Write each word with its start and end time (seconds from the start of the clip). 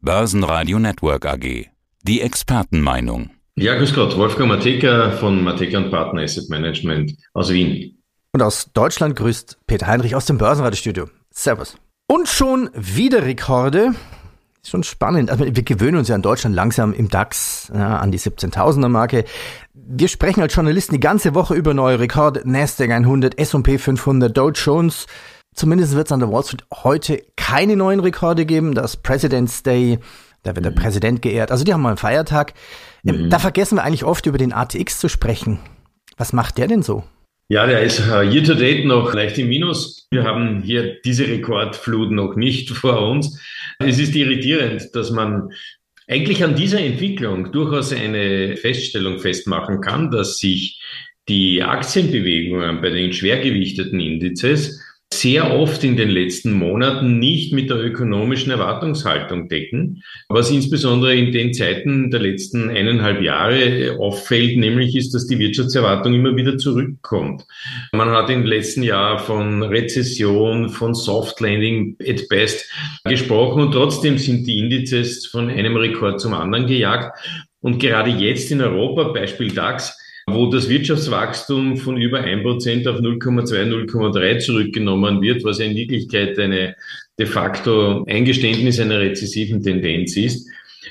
Börsenradio 0.00 0.78
Network 0.78 1.26
AG. 1.26 1.66
Die 2.02 2.20
Expertenmeinung. 2.20 3.30
Ja, 3.56 3.74
grüß 3.74 3.94
Gott. 3.94 4.16
Wolfgang 4.16 4.48
Mateka 4.48 5.10
von 5.10 5.42
Mateka 5.42 5.78
und 5.78 5.90
Partner 5.90 6.22
Asset 6.22 6.48
Management 6.48 7.14
aus 7.34 7.52
Wien. 7.52 8.00
Und 8.32 8.40
aus 8.40 8.70
Deutschland 8.72 9.16
grüßt 9.16 9.58
Peter 9.66 9.88
Heinrich 9.88 10.14
aus 10.14 10.26
dem 10.26 10.38
Börsenradiostudio. 10.38 11.08
Servus. 11.32 11.76
Und 12.06 12.28
schon 12.28 12.70
wieder 12.74 13.24
Rekorde. 13.24 13.90
Ist 14.62 14.70
schon 14.70 14.84
spannend. 14.84 15.30
Also 15.30 15.44
wir 15.44 15.62
gewöhnen 15.64 15.98
uns 15.98 16.06
ja 16.06 16.14
in 16.14 16.22
Deutschland 16.22 16.54
langsam 16.54 16.92
im 16.92 17.08
DAX 17.08 17.72
ja, 17.74 17.98
an 17.98 18.12
die 18.12 18.20
17.000er 18.20 18.88
Marke. 18.88 19.24
Wir 19.74 20.06
sprechen 20.06 20.42
als 20.42 20.54
Journalisten 20.54 20.94
die 20.94 21.00
ganze 21.00 21.34
Woche 21.34 21.54
über 21.54 21.74
neue 21.74 21.98
Rekorde. 21.98 22.42
Nasdaq 22.44 22.90
100, 22.90 23.36
S&P 23.36 23.78
500, 23.78 24.36
Dow 24.36 24.50
Jones. 24.50 25.06
Zumindest 25.58 25.96
wird 25.96 26.06
es 26.06 26.12
an 26.12 26.20
der 26.20 26.30
Wall 26.30 26.44
Street 26.44 26.64
heute 26.72 27.20
keine 27.36 27.74
neuen 27.74 27.98
Rekorde 27.98 28.46
geben. 28.46 28.76
Das 28.76 28.96
President's 28.96 29.64
Day, 29.64 29.98
da 30.44 30.54
wird 30.54 30.64
der 30.64 30.70
mhm. 30.70 30.76
Präsident 30.76 31.20
geehrt. 31.20 31.50
Also 31.50 31.64
die 31.64 31.72
haben 31.72 31.82
mal 31.82 31.88
einen 31.88 31.98
Feiertag. 31.98 32.54
Ähm, 33.04 33.24
mhm. 33.24 33.30
Da 33.30 33.40
vergessen 33.40 33.76
wir 33.76 33.82
eigentlich 33.82 34.04
oft 34.04 34.24
über 34.26 34.38
den 34.38 34.52
ATX 34.52 35.00
zu 35.00 35.08
sprechen. 35.08 35.58
Was 36.16 36.32
macht 36.32 36.58
der 36.58 36.68
denn 36.68 36.84
so? 36.84 37.02
Ja, 37.48 37.66
der 37.66 37.82
ist 37.82 37.98
year 37.98 38.44
to 38.44 38.54
date 38.54 38.86
noch 38.86 39.12
leicht 39.12 39.36
im 39.38 39.48
Minus. 39.48 40.06
Wir 40.12 40.22
haben 40.22 40.62
hier 40.62 41.00
diese 41.04 41.26
Rekordflut 41.26 42.12
noch 42.12 42.36
nicht 42.36 42.70
vor 42.76 43.08
uns. 43.08 43.40
Es 43.80 43.98
ist 43.98 44.14
irritierend, 44.14 44.94
dass 44.94 45.10
man 45.10 45.50
eigentlich 46.06 46.44
an 46.44 46.54
dieser 46.54 46.78
Entwicklung 46.78 47.50
durchaus 47.50 47.92
eine 47.92 48.56
Feststellung 48.56 49.18
festmachen 49.18 49.80
kann, 49.80 50.12
dass 50.12 50.38
sich 50.38 50.80
die 51.28 51.64
Aktienbewegungen 51.64 52.80
bei 52.80 52.90
den 52.90 53.12
schwergewichteten 53.12 53.98
Indizes 53.98 54.84
sehr 55.12 55.58
oft 55.58 55.82
in 55.84 55.96
den 55.96 56.10
letzten 56.10 56.52
Monaten 56.52 57.18
nicht 57.18 57.52
mit 57.52 57.70
der 57.70 57.78
ökonomischen 57.78 58.52
Erwartungshaltung 58.52 59.48
decken. 59.48 60.02
Was 60.28 60.50
insbesondere 60.50 61.16
in 61.16 61.32
den 61.32 61.54
Zeiten 61.54 62.10
der 62.10 62.20
letzten 62.20 62.68
eineinhalb 62.68 63.22
Jahre 63.22 63.96
auffällt, 63.98 64.58
nämlich 64.58 64.94
ist, 64.94 65.12
dass 65.14 65.26
die 65.26 65.38
Wirtschaftserwartung 65.38 66.14
immer 66.14 66.36
wieder 66.36 66.58
zurückkommt. 66.58 67.44
Man 67.92 68.10
hat 68.10 68.30
im 68.30 68.44
letzten 68.44 68.82
Jahr 68.82 69.18
von 69.18 69.62
Rezession, 69.62 70.68
von 70.68 70.94
Soft 70.94 71.40
Landing 71.40 71.96
at 72.06 72.28
best 72.28 72.70
gesprochen 73.04 73.62
und 73.62 73.72
trotzdem 73.72 74.18
sind 74.18 74.46
die 74.46 74.58
Indizes 74.58 75.26
von 75.26 75.48
einem 75.48 75.76
Rekord 75.76 76.20
zum 76.20 76.34
anderen 76.34 76.66
gejagt. 76.66 77.18
Und 77.60 77.80
gerade 77.80 78.10
jetzt 78.10 78.52
in 78.52 78.60
Europa, 78.60 79.04
Beispiel 79.12 79.52
DAX, 79.52 79.98
wo 80.34 80.46
das 80.46 80.68
Wirtschaftswachstum 80.68 81.76
von 81.76 81.96
über 81.96 82.20
1% 82.20 82.88
auf 82.88 83.00
0,2, 83.00 83.90
0,3 83.90 84.38
zurückgenommen 84.38 85.20
wird, 85.22 85.44
was 85.44 85.58
ja 85.58 85.66
in 85.66 85.76
Wirklichkeit 85.76 86.38
eine 86.38 86.74
de 87.18 87.26
facto 87.26 88.04
Eingeständnis 88.04 88.80
einer 88.80 89.00
rezessiven 89.00 89.62
Tendenz 89.62 90.16
ist, 90.16 90.48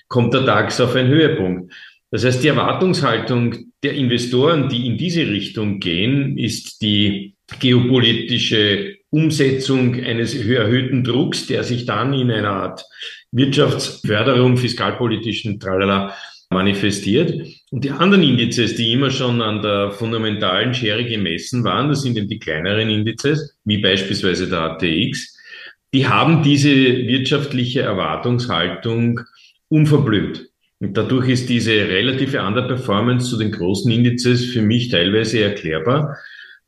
kommt 0.08 0.34
der 0.34 0.42
DAX 0.42 0.82
auf 0.82 0.96
einen 0.96 1.10
Höhepunkt. 1.10 1.74
Das 2.12 2.24
heißt, 2.24 2.44
die 2.44 2.48
Erwartungshaltung 2.48 3.56
der 3.84 3.94
Investoren, 3.94 4.70
die 4.70 4.88
in 4.88 4.98
diese 4.98 5.28
Richtung 5.28 5.80
gehen, 5.80 6.38
ist 6.38 6.82
die 6.82 7.36
geopolitische 7.60 8.98
Umsetzung 9.10 9.96
eines 9.96 10.36
erhöhten 10.36 11.04
Drucks, 11.04 11.48
der 11.48 11.64
sich 11.64 11.86
dann 11.86 12.14
in 12.14 12.32
einer 12.32 12.52
Art 12.52 12.84
Wirtschaftsförderung, 13.32 14.58
fiskalpolitischen 14.58 15.60
Tralala 15.60 16.14
manifestiert. 16.50 17.46
Und 17.70 17.84
die 17.84 17.92
anderen 17.92 18.24
Indizes, 18.24 18.76
die 18.76 18.94
immer 18.94 19.12
schon 19.12 19.42
an 19.42 19.62
der 19.62 19.92
fundamentalen 19.92 20.74
Schere 20.74 21.04
gemessen 21.04 21.66
waren, 21.66 21.90
das 21.90 22.02
sind 22.02 22.18
eben 22.18 22.30
die 22.30 22.40
kleineren 22.40 22.90
Indizes, 22.90 23.58
wie 23.66 23.80
beispielsweise 23.80 24.48
der 24.48 24.62
ATX, 24.62 25.38
die 25.94 26.08
haben 26.08 26.44
diese 26.44 26.70
wirtschaftliche 26.70 27.82
Erwartungshaltung 27.82 29.20
unverblümt. 29.68 30.50
Und 30.80 30.96
dadurch 30.96 31.28
ist 31.30 31.50
diese 31.50 31.72
relative 31.72 32.42
Underperformance 32.42 33.30
zu 33.30 33.38
den 33.38 33.52
großen 33.52 33.92
Indizes 33.92 34.46
für 34.46 34.62
mich 34.62 34.90
teilweise 34.90 35.42
erklärbar, 35.42 36.18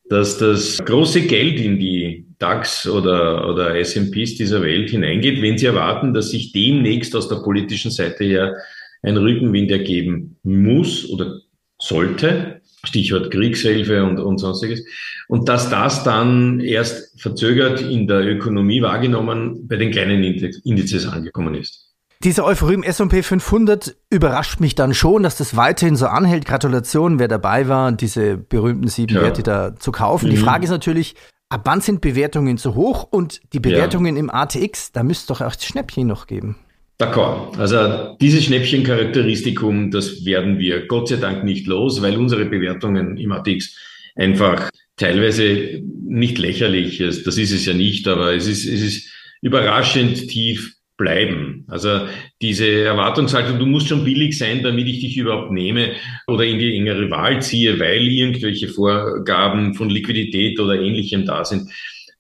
dass 0.10 0.38
das 0.38 0.80
große 0.84 1.22
Geld 1.28 1.60
in 1.60 1.80
die 1.80 2.26
DAX 2.40 2.88
oder, 2.88 3.48
oder 3.48 3.78
S&Ps 3.78 4.36
dieser 4.36 4.62
Welt 4.64 4.90
hineingeht, 4.90 5.42
wenn 5.42 5.58
sie 5.58 5.68
erwarten, 5.68 6.14
dass 6.14 6.32
sich 6.32 6.52
demnächst 6.52 7.16
aus 7.16 7.30
der 7.30 7.38
politischen 7.38 7.92
Seite 7.92 8.24
her 8.24 8.56
ein 9.02 9.18
Rückenwind 9.18 9.72
ergeben 9.72 10.38
muss 10.44 11.10
oder 11.10 11.40
sollte, 11.82 12.62
Stichwort 12.84 13.32
Kriegshilfe 13.32 14.04
und, 14.04 14.20
und 14.20 14.38
sonstiges, 14.38 14.86
und 15.28 15.50
dass 15.50 15.70
das 15.70 16.04
dann 16.04 16.60
erst 16.60 17.22
verzögert 17.22 17.82
in 17.82 18.08
der 18.08 18.26
Ökonomie 18.26 18.82
wahrgenommen 18.82 19.68
bei 19.68 19.76
den 19.76 19.92
kleinen 19.92 20.24
Indizes 20.24 21.08
angekommen 21.08 21.56
ist. 21.56 21.90
Diese 22.22 22.44
Euphorie 22.44 22.74
im 22.74 22.84
S&P 22.84 23.24
500 23.24 23.96
überrascht 24.10 24.60
mich 24.60 24.76
dann 24.76 24.94
schon, 24.94 25.24
dass 25.24 25.38
das 25.38 25.56
weiterhin 25.56 25.96
so 25.96 26.08
anhält. 26.08 26.46
Gratulation, 26.46 27.18
wer 27.18 27.30
dabei 27.30 27.70
war, 27.70 27.94
diese 27.94 28.36
berühmten 28.36 28.90
sieben 28.90 29.16
ja. 29.16 29.22
Werte 29.22 29.42
da 29.42 29.76
zu 29.78 29.94
kaufen. 29.94 30.28
Mhm. 30.28 30.32
Die 30.32 30.38
Frage 30.38 30.66
ist 30.66 30.70
natürlich, 30.70 31.16
ab 31.48 31.62
wann 31.64 31.80
sind 31.80 32.02
Bewertungen 32.02 32.58
zu 32.58 32.76
hoch? 32.76 33.08
Und 33.10 33.40
die 33.54 33.62
Bewertungen 33.62 34.16
ja. 34.16 34.20
im 34.20 34.30
ATX, 34.30 34.92
da 34.92 35.04
müsste 35.04 35.28
doch 35.28 35.40
auch 35.40 35.56
das 35.56 35.64
Schnäppchen 35.64 36.08
noch 36.08 36.28
geben. 36.28 36.58
D'accord. 37.00 37.58
Also 37.58 38.18
dieses 38.20 38.44
Schnäppchencharakteristikum, 38.44 39.90
das 39.90 40.26
werden 40.26 40.60
wir 40.60 40.86
Gott 40.86 41.08
sei 41.08 41.16
Dank 41.16 41.46
nicht 41.46 41.66
los, 41.66 42.02
weil 42.02 42.18
unsere 42.18 42.44
Bewertungen 42.46 43.16
im 43.16 43.32
ATX 43.32 43.74
einfach 44.16 44.70
teilweise 44.98 45.82
nicht 46.06 46.38
lächerlich 46.38 47.00
ist. 47.00 47.26
Das 47.26 47.38
ist 47.38 47.52
es 47.52 47.66
ja 47.66 47.74
nicht, 47.74 48.06
aber 48.06 48.36
es 48.36 48.48
ist, 48.48 48.66
es 48.66 48.82
ist 48.82 49.10
überraschend 49.42 50.28
tief 50.28 50.76
bleiben. 50.98 51.64
Also 51.70 52.02
diese 52.42 52.70
Erwartungshaltung, 52.70 53.60
du 53.60 53.66
musst 53.66 53.88
schon 53.88 54.04
billig 54.04 54.38
sein, 54.38 54.62
damit 54.62 54.86
ich 54.90 55.00
dich 55.00 55.16
überhaupt 55.16 55.54
nehme 55.54 55.94
oder 56.28 56.44
in 56.44 56.60
die 56.60 56.76
engere 56.76 57.10
Wahl 57.10 57.42
ziehe, 57.42 57.80
weil 57.80 58.06
irgendwelche 58.10 58.68
Vorgaben 58.68 59.74
von 59.74 59.90
Liquidität 59.90 60.60
oder 60.60 60.76
ähnlichem 60.76 61.26
da 61.26 61.46
sind. 61.46 61.72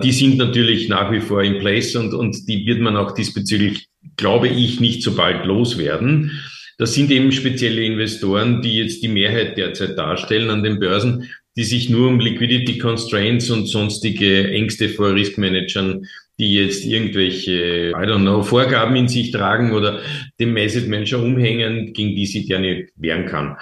Die 0.01 0.13
sind 0.13 0.38
natürlich 0.38 0.88
nach 0.88 1.11
wie 1.11 1.19
vor 1.19 1.44
in 1.44 1.59
place 1.59 1.97
und, 1.97 2.13
und 2.13 2.47
die 2.47 2.66
wird 2.66 2.79
man 2.79 2.96
auch 2.96 3.11
diesbezüglich 3.11 3.89
glaube 4.19 4.50
ich, 4.50 4.80
nicht 4.80 5.02
so 5.02 5.16
bald 5.16 5.46
loswerden. 5.46 6.31
Das 6.78 6.94
sind 6.94 7.09
eben 7.09 7.31
spezielle 7.31 7.84
Investoren, 7.84 8.62
die 8.62 8.78
jetzt 8.78 9.02
die 9.02 9.07
Mehrheit 9.07 9.57
derzeit 9.57 9.97
darstellen 9.97 10.50
an 10.50 10.63
den 10.63 10.80
Börsen, 10.80 11.30
die 11.56 11.63
sich 11.63 11.90
nur 11.90 12.09
um 12.09 12.19
Liquidity 12.19 12.78
Constraints 12.78 13.50
und 13.50 13.68
sonstige 13.68 14.50
Ängste 14.52 14.90
vor 14.90 15.13
Riskmanagern, 15.13 16.06
die 16.38 16.53
jetzt 16.53 16.85
irgendwelche, 16.85 17.90
I 17.90 18.06
don't 18.06 18.22
know, 18.22 18.44
Vorgaben 18.44 18.96
in 18.96 19.08
sich 19.08 19.31
tragen 19.31 19.74
oder 19.74 20.02
dem 20.40 20.56
Asset 20.56 20.88
Manager 20.88 21.22
umhängen, 21.22 21.94
gegen 21.94 22.16
die 22.16 22.25
sie 22.25 22.46
gerne 22.46 22.88
wehren 22.96 23.25
kann. 23.25 23.58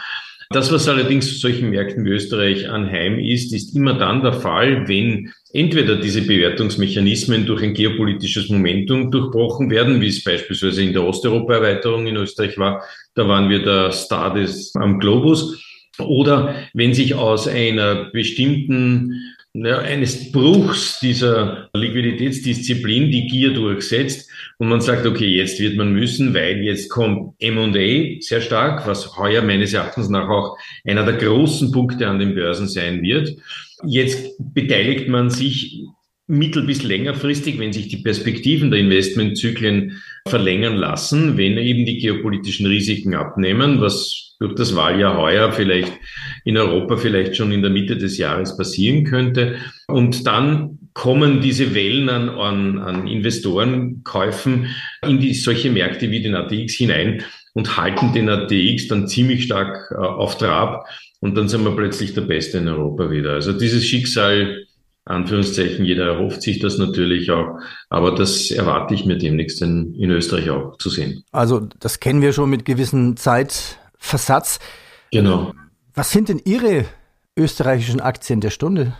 Das, 0.49 0.71
was 0.71 0.87
allerdings 0.87 1.41
solchen 1.41 1.69
Märkten 1.71 2.05
wie 2.05 2.11
Österreich 2.11 2.69
anheim 2.69 3.19
ist, 3.19 3.53
ist 3.53 3.75
immer 3.75 3.95
dann 3.95 4.21
der 4.21 4.33
Fall, 4.33 4.87
wenn 4.87 5.33
entweder 5.51 5.97
diese 5.97 6.21
Bewertungsmechanismen 6.21 7.45
durch 7.45 7.63
ein 7.63 7.73
geopolitisches 7.73 8.49
Momentum 8.49 9.11
durchbrochen 9.11 9.69
werden, 9.69 9.99
wie 9.99 10.07
es 10.07 10.23
beispielsweise 10.23 10.83
in 10.83 10.93
der 10.93 11.03
Osteuropa-Erweiterung 11.03 12.07
in 12.07 12.15
Österreich 12.15 12.57
war. 12.57 12.81
Da 13.15 13.27
waren 13.27 13.49
wir 13.49 13.63
der 13.63 13.91
Star 13.91 14.33
des 14.33 14.73
am 14.75 14.99
Globus. 14.99 15.61
Oder 15.99 16.55
wenn 16.73 16.93
sich 16.93 17.15
aus 17.15 17.47
einer 17.47 18.11
bestimmten 18.11 19.35
ja, 19.65 19.79
eines 19.79 20.31
Bruchs 20.31 20.99
dieser 20.99 21.69
Liquiditätsdisziplin 21.73 23.11
die 23.11 23.27
Gier 23.27 23.53
durchsetzt 23.53 24.29
und 24.59 24.69
man 24.69 24.81
sagt, 24.81 25.05
okay, 25.05 25.27
jetzt 25.27 25.59
wird 25.59 25.77
man 25.77 25.93
müssen, 25.93 26.33
weil 26.33 26.63
jetzt 26.63 26.89
kommt 26.89 27.33
M&A 27.39 28.21
sehr 28.21 28.41
stark, 28.41 28.85
was 28.85 29.17
heuer 29.17 29.41
meines 29.41 29.73
Erachtens 29.73 30.09
nach 30.09 30.29
auch 30.29 30.57
einer 30.85 31.03
der 31.03 31.15
großen 31.15 31.71
Punkte 31.71 32.07
an 32.07 32.19
den 32.19 32.35
Börsen 32.35 32.67
sein 32.67 33.01
wird. 33.01 33.35
Jetzt 33.83 34.35
beteiligt 34.39 35.07
man 35.07 35.29
sich 35.29 35.83
mittel- 36.27 36.65
bis 36.65 36.83
längerfristig, 36.83 37.57
wenn 37.57 37.73
sich 37.73 37.87
die 37.87 37.97
Perspektiven 38.03 38.69
der 38.69 38.81
Investmentzyklen 38.81 40.01
verlängern 40.27 40.75
lassen, 40.75 41.37
wenn 41.37 41.57
eben 41.57 41.85
die 41.85 41.97
geopolitischen 41.97 42.67
Risiken 42.67 43.15
abnehmen, 43.15 43.81
was 43.81 44.26
durch 44.39 44.55
das 44.55 44.75
Wahljahr 44.75 45.17
heuer 45.17 45.51
vielleicht 45.51 45.91
in 46.43 46.57
Europa 46.57 46.97
vielleicht 46.97 47.35
schon 47.35 47.51
in 47.51 47.61
der 47.61 47.71
Mitte 47.71 47.97
des 47.97 48.17
Jahres 48.17 48.57
passieren 48.57 49.03
könnte. 49.03 49.57
Und 49.87 50.27
dann 50.27 50.79
kommen 50.93 51.41
diese 51.41 51.73
Wellen 51.73 52.09
an, 52.09 52.29
an, 52.29 52.79
an 52.79 53.07
Investorenkäufen 53.07 54.67
in 55.05 55.19
die, 55.19 55.33
solche 55.33 55.69
Märkte 55.69 56.11
wie 56.11 56.21
den 56.21 56.35
ATX 56.35 56.73
hinein 56.73 57.23
und 57.53 57.77
halten 57.77 58.13
den 58.13 58.29
ATX 58.29 58.87
dann 58.87 59.07
ziemlich 59.07 59.43
stark 59.43 59.91
äh, 59.91 59.95
auf 59.95 60.37
Trab. 60.37 60.85
Und 61.19 61.35
dann 61.35 61.47
sind 61.47 61.63
wir 61.63 61.75
plötzlich 61.75 62.13
der 62.13 62.21
Beste 62.21 62.59
in 62.59 62.67
Europa 62.67 63.09
wieder. 63.09 63.33
Also 63.33 63.53
dieses 63.53 63.85
Schicksal 63.85 64.67
Anführungszeichen, 65.07 65.85
jeder 65.85 66.05
erhofft 66.05 66.41
sich 66.41 66.59
das 66.59 66.77
natürlich 66.77 67.31
auch, 67.31 67.59
aber 67.89 68.13
das 68.13 68.51
erwarte 68.51 68.93
ich 68.93 69.05
mir 69.05 69.17
demnächst 69.17 69.61
in, 69.61 69.93
in 69.95 70.11
Österreich 70.11 70.49
auch 70.49 70.77
zu 70.77 70.89
sehen. 70.89 71.23
Also 71.31 71.67
das 71.79 71.99
kennen 71.99 72.21
wir 72.21 72.33
schon 72.33 72.49
mit 72.49 72.65
gewissen 72.65 73.15
Zeitversatz. 73.99 74.59
Genau. 75.11 75.53
Was 75.93 76.11
sind 76.11 76.29
denn 76.29 76.41
Ihre 76.45 76.85
österreichischen 77.37 77.99
Aktien 77.99 78.41
der 78.41 78.49
Stunde? 78.49 78.93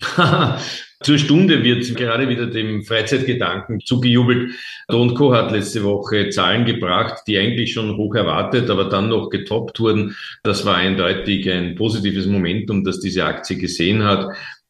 Zur 1.02 1.18
Stunde 1.18 1.62
wird 1.64 1.96
gerade 1.96 2.28
wieder 2.28 2.46
dem 2.46 2.84
Freizeitgedanken 2.84 3.80
zugejubelt. 3.80 4.52
Don 4.88 5.14
Co. 5.14 5.34
hat 5.34 5.50
letzte 5.50 5.82
Woche 5.84 6.30
Zahlen 6.30 6.64
gebracht, 6.64 7.22
die 7.26 7.38
eigentlich 7.38 7.72
schon 7.72 7.96
hoch 7.96 8.14
erwartet, 8.14 8.70
aber 8.70 8.84
dann 8.84 9.08
noch 9.08 9.30
getoppt 9.30 9.80
wurden. 9.80 10.16
Das 10.42 10.64
war 10.64 10.76
eindeutig 10.76 11.50
ein 11.50 11.74
positives 11.74 12.26
Momentum, 12.26 12.84
das 12.84 13.00
diese 13.00 13.24
Aktie 13.24 13.56
gesehen 13.56 14.04
hat 14.04 14.28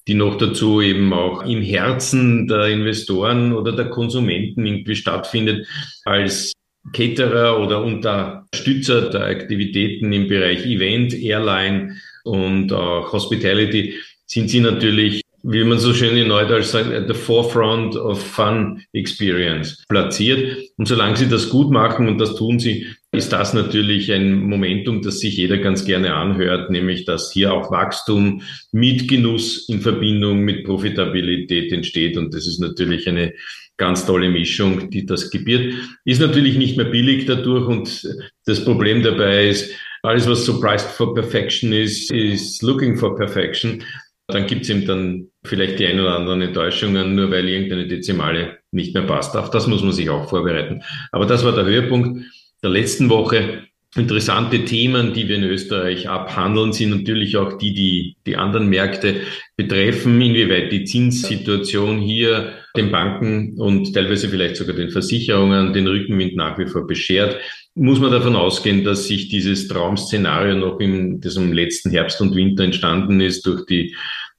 die 0.08 0.14
noch 0.14 0.37
dazu 0.37 0.81
eben 0.81 1.12
auch 1.12 1.44
im 1.44 1.62
Herzen 1.62 2.49
der 2.49 2.67
Investoren 2.67 3.52
oder 3.52 3.73
der 3.73 3.88
Konsumenten 3.88 4.67
irgendwie 4.67 4.96
stattfindet 4.96 5.67
als 6.05 6.52
Caterer 6.93 7.61
oder 7.61 7.82
Unterstützer 7.82 9.11
der 9.11 9.26
Aktivitäten 9.26 10.12
im 10.12 10.29
Bereich 10.29 10.67
Event, 10.67 11.14
Airline 11.14 11.96
und 12.25 12.73
auch 12.73 13.12
Hospitality 13.12 13.94
sind 14.26 14.50
sie 14.50 14.61
natürlich 14.61 15.23
wie 15.44 15.64
man 15.64 15.79
so 15.79 15.93
schön 15.93 16.17
in 16.17 16.29
Neudeutsch 16.29 16.67
sagt, 16.67 16.93
at 16.93 17.08
the 17.08 17.14
forefront 17.14 17.96
of 17.96 18.23
fun 18.23 18.82
experience 18.93 19.84
platziert. 19.88 20.70
Und 20.76 20.87
solange 20.87 21.17
sie 21.17 21.29
das 21.29 21.49
gut 21.49 21.70
machen, 21.70 22.08
und 22.08 22.19
das 22.19 22.37
tun 22.37 22.61
sie, 22.61 22.87
ist 23.11 23.32
das 23.32 23.52
natürlich 23.52 24.12
ein 24.12 24.43
Momentum, 24.44 25.02
das 25.02 25.19
sich 25.19 25.37
jeder 25.37 25.58
ganz 25.58 25.84
gerne 25.84 26.14
anhört, 26.14 26.70
nämlich 26.70 27.05
dass 27.05 27.32
hier 27.32 27.52
auch 27.52 27.73
Wachstum 27.73 28.43
mit 28.70 29.08
Genuss 29.08 29.69
in 29.69 29.81
Verbindung 29.81 30.40
mit 30.40 30.64
Profitabilität 30.64 31.73
entsteht. 31.73 32.17
Und 32.17 32.32
das 32.34 32.46
ist 32.46 32.61
natürlich 32.61 33.08
eine 33.08 33.34
ganz 33.76 34.06
tolle 34.06 34.30
Mischung, 34.30 34.90
die 34.90 35.06
das 35.06 35.30
gebiert. 35.30 35.74
Ist 36.04 36.20
natürlich 36.20 36.56
nicht 36.56 36.76
mehr 36.76 36.86
billig 36.86 37.26
dadurch 37.26 37.66
und 37.66 38.08
das 38.44 38.64
Problem 38.64 39.02
dabei 39.02 39.48
ist, 39.48 39.72
alles, 40.02 40.28
was 40.28 40.44
so 40.44 40.60
priced 40.60 40.88
for 40.88 41.14
perfection 41.14 41.72
ist, 41.72 42.10
ist 42.10 42.62
looking 42.62 42.96
for 42.96 43.16
perfection. 43.16 43.84
Dann 44.26 44.46
gibt 44.46 44.62
es 44.62 44.70
eben 44.70 44.86
dann 44.86 45.28
vielleicht 45.44 45.78
die 45.78 45.86
ein 45.86 46.00
oder 46.00 46.16
anderen 46.16 46.42
Enttäuschungen, 46.42 47.14
nur 47.14 47.30
weil 47.30 47.48
irgendeine 47.48 47.86
Dezimale 47.86 48.58
nicht 48.72 48.94
mehr 48.94 49.04
passt. 49.04 49.36
Auf 49.36 49.50
das 49.50 49.66
muss 49.66 49.82
man 49.82 49.92
sich 49.92 50.10
auch 50.10 50.28
vorbereiten. 50.28 50.82
Aber 51.12 51.26
das 51.26 51.44
war 51.44 51.52
der 51.52 51.64
Höhepunkt 51.64 52.24
der 52.62 52.70
letzten 52.70 53.08
Woche. 53.10 53.64
Interessante 53.94 54.65
Themen, 54.65 55.12
die 55.12 55.29
wir 55.29 55.37
in 55.37 55.44
Österreich 55.44 56.09
abhandeln, 56.09 56.73
sind 56.73 56.91
natürlich 56.91 57.37
auch 57.37 57.59
die, 57.59 57.75
die 57.75 58.17
die 58.27 58.37
anderen 58.37 58.69
Märkte 58.69 59.21
betreffen, 59.55 60.19
inwieweit 60.19 60.73
die 60.73 60.85
Zinssituation 60.85 61.99
hier 61.99 62.55
den 62.75 62.91
Banken 62.91 63.61
und 63.61 63.93
teilweise 63.93 64.31
vielleicht 64.31 64.56
sogar 64.56 64.75
den 64.75 64.91
Versicherungen 64.91 65.75
den 65.75 65.87
Rückenwind 65.87 66.37
nach 66.37 66.59
wie 66.59 66.67
vor 66.67 66.87
beschert. 66.87 67.37
Muss 67.75 68.00
man 68.00 68.12
davon 68.12 68.35
ausgehen, 68.35 68.83
dass 68.83 69.09
sich 69.09 69.29
dieses 69.29 69.69
Traum-Szenario 69.69 70.55
noch 70.55 70.81
in 70.81 71.21
diesem 71.21 71.53
letzten 71.53 71.91
Herbst 71.91 72.19
und 72.23 72.35
Winter 72.35 72.65
entstanden 72.65 73.21
ist 73.21 73.44
durch 73.44 73.67
die 73.67 73.94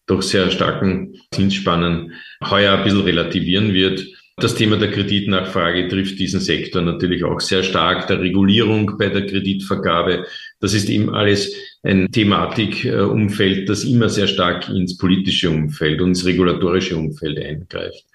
doch 0.07 0.23
sehr 0.23 0.49
starken 0.49 1.15
Zinsspannen 1.31 2.13
heuer 2.43 2.77
ein 2.77 2.83
bisschen 2.83 3.01
relativieren 3.01 3.73
wird. 3.73 4.03
Das 4.37 4.55
Thema 4.55 4.77
der 4.77 4.89
Kreditnachfrage 4.89 5.87
trifft 5.87 6.17
diesen 6.17 6.39
Sektor 6.39 6.81
natürlich 6.81 7.23
auch 7.23 7.39
sehr 7.39 7.61
stark, 7.61 8.07
der 8.07 8.19
Regulierung 8.19 8.97
bei 8.97 9.09
der 9.09 9.27
Kreditvergabe. 9.27 10.25
Das 10.59 10.73
ist 10.73 10.89
eben 10.89 11.13
alles 11.13 11.53
ein 11.83 12.11
Thematikumfeld, 12.11 13.69
das 13.69 13.83
immer 13.83 14.09
sehr 14.09 14.27
stark 14.27 14.69
ins 14.69 14.97
politische 14.97 15.51
Umfeld 15.51 16.01
und 16.01 16.09
ins 16.09 16.25
regulatorische 16.25 16.97
Umfeld 16.97 17.37
eingreift. 17.37 18.05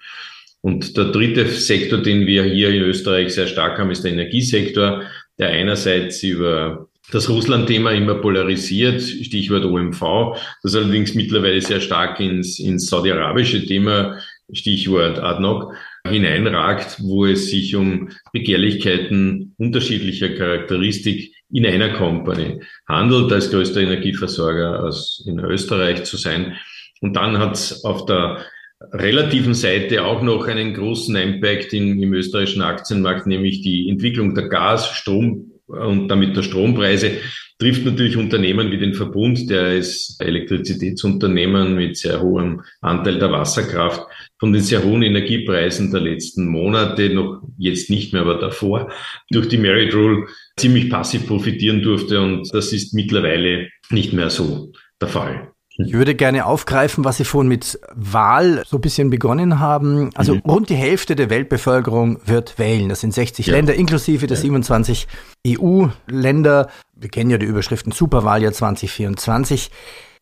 Und 0.61 0.97
der 0.97 1.05
dritte 1.05 1.47
Sektor, 1.47 2.01
den 2.01 2.27
wir 2.27 2.43
hier 2.43 2.69
in 2.69 2.81
Österreich 2.81 3.33
sehr 3.33 3.47
stark 3.47 3.79
haben, 3.79 3.91
ist 3.91 4.03
der 4.03 4.11
Energiesektor, 4.11 5.03
der 5.37 5.49
einerseits 5.49 6.21
über 6.21 6.89
das 7.11 7.29
Russland-Thema 7.29 7.91
immer 7.91 8.15
polarisiert, 8.15 9.01
Stichwort 9.01 9.63
OMV, 9.63 10.37
das 10.63 10.75
allerdings 10.75 11.15
mittlerweile 11.15 11.61
sehr 11.61 11.79
stark 11.79 12.19
ins, 12.19 12.59
ins 12.59 12.87
saudi-arabische 12.87 13.65
Thema, 13.65 14.19
Stichwort 14.51 15.17
ADNOC, 15.17 15.73
hineinragt, 16.09 16.97
wo 17.01 17.25
es 17.25 17.49
sich 17.49 17.75
um 17.75 18.09
Begehrlichkeiten 18.33 19.53
unterschiedlicher 19.57 20.29
Charakteristik 20.29 21.33
in 21.51 21.65
einer 21.65 21.93
Company 21.93 22.61
handelt, 22.87 23.31
als 23.31 23.49
größter 23.49 23.81
Energieversorger 23.81 24.83
aus 24.83 25.23
in 25.25 25.39
Österreich 25.39 26.03
zu 26.03 26.17
sein. 26.17 26.55
Und 27.01 27.15
dann 27.15 27.39
hat 27.39 27.55
es 27.55 27.83
auf 27.83 28.05
der 28.05 28.45
relativen 28.93 29.53
Seite 29.53 30.05
auch 30.05 30.21
noch 30.21 30.47
einen 30.47 30.73
großen 30.73 31.15
Impact 31.15 31.73
in, 31.73 32.01
im 32.01 32.13
österreichischen 32.13 32.61
Aktienmarkt, 32.61 33.27
nämlich 33.27 33.61
die 33.61 33.89
Entwicklung 33.89 34.35
der 34.35 34.47
Gas-, 34.47 34.89
Strom- 34.89 35.51
und 35.67 36.07
damit 36.07 36.35
der 36.35 36.43
Strompreise 36.43 37.11
trifft 37.59 37.85
natürlich 37.85 38.17
Unternehmen 38.17 38.71
wie 38.71 38.77
den 38.77 38.93
Verbund, 38.93 39.49
der 39.49 39.75
ist 39.75 40.19
Elektrizitätsunternehmen 40.21 41.75
mit 41.75 41.97
sehr 41.97 42.21
hohem 42.21 42.61
Anteil 42.81 43.19
der 43.19 43.31
Wasserkraft, 43.31 44.07
von 44.39 44.53
den 44.53 44.61
sehr 44.61 44.83
hohen 44.83 45.03
Energiepreisen 45.03 45.91
der 45.91 46.01
letzten 46.01 46.47
Monate, 46.47 47.09
noch 47.09 47.41
jetzt 47.57 47.89
nicht 47.89 48.13
mehr, 48.13 48.21
aber 48.21 48.35
davor, 48.35 48.89
durch 49.29 49.49
die 49.49 49.57
Merit 49.57 49.93
Rule 49.93 50.27
ziemlich 50.57 50.89
passiv 50.89 51.27
profitieren 51.27 51.81
durfte 51.81 52.21
und 52.21 52.49
das 52.53 52.71
ist 52.71 52.93
mittlerweile 52.93 53.67
nicht 53.89 54.13
mehr 54.13 54.29
so 54.29 54.71
der 55.01 55.09
Fall. 55.09 55.51
Ich 55.81 55.93
würde 55.93 56.13
gerne 56.13 56.45
aufgreifen, 56.45 57.05
was 57.05 57.17
Sie 57.17 57.23
vorhin 57.23 57.47
mit 57.47 57.79
Wahl 57.95 58.63
so 58.67 58.77
ein 58.77 58.81
bisschen 58.81 59.09
begonnen 59.09 59.59
haben. 59.59 60.09
Also 60.13 60.35
mhm. 60.35 60.41
rund 60.41 60.69
die 60.69 60.75
Hälfte 60.75 61.15
der 61.15 61.29
Weltbevölkerung 61.29 62.19
wird 62.25 62.59
wählen. 62.59 62.89
Das 62.89 62.99
sind 62.99 63.13
60 63.13 63.47
ja. 63.47 63.53
Länder 63.53 63.75
inklusive 63.75 64.27
der 64.27 64.35
ja. 64.35 64.41
27 64.41 65.07
EU-Länder. 65.47 66.69
Wir 66.95 67.09
kennen 67.09 67.29
ja 67.29 67.37
die 67.37 67.45
Überschriften 67.45 67.93
Superwahljahr 67.93 68.51
2024. 68.51 69.71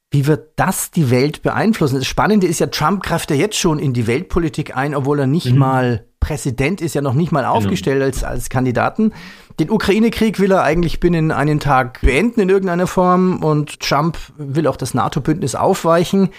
Wie 0.09 0.25
wird 0.25 0.51
das 0.55 0.91
die 0.91 1.11
Welt 1.11 1.41
beeinflussen? 1.41 1.95
Das 1.97 2.07
Spannende 2.07 2.47
ist 2.47 2.59
ja, 2.59 2.67
Trump 2.67 3.03
greift 3.03 3.29
ja 3.29 3.35
jetzt 3.35 3.57
schon 3.57 3.77
in 3.77 3.93
die 3.93 4.07
Weltpolitik 4.07 4.75
ein, 4.75 4.95
obwohl 4.95 5.19
er 5.19 5.27
nicht 5.27 5.51
mhm. 5.51 5.57
mal 5.57 6.05
Präsident 6.19 6.81
ist, 6.81 6.95
ja 6.95 7.01
noch 7.01 7.13
nicht 7.13 7.31
mal 7.31 7.41
genau. 7.41 7.53
aufgestellt 7.53 8.01
als, 8.01 8.23
als 8.23 8.49
Kandidaten. 8.49 9.13
Den 9.59 9.69
Ukraine-Krieg 9.69 10.39
will 10.39 10.51
er 10.51 10.63
eigentlich 10.63 10.99
binnen 10.99 11.31
einen 11.31 11.59
Tag 11.59 12.01
beenden 12.01 12.41
in 12.41 12.49
irgendeiner 12.49 12.87
Form 12.87 13.43
und 13.43 13.79
Trump 13.81 14.17
will 14.37 14.67
auch 14.67 14.77
das 14.77 14.93
NATO-Bündnis 14.93 15.55
aufweichen. 15.55 16.29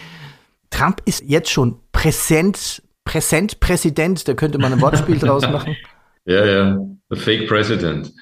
Trump 0.70 1.02
ist 1.04 1.22
jetzt 1.26 1.50
schon 1.50 1.78
präsent, 1.92 2.82
präsent 3.04 3.60
Präsident, 3.60 4.28
da 4.28 4.34
könnte 4.34 4.58
man 4.58 4.72
ein 4.72 4.80
Wortspiel 4.80 5.18
draus 5.18 5.42
machen. 5.50 5.76
Ja, 6.24 6.44
ja, 6.44 6.78
the 7.10 7.16
Fake 7.16 7.48
President. 7.48 8.12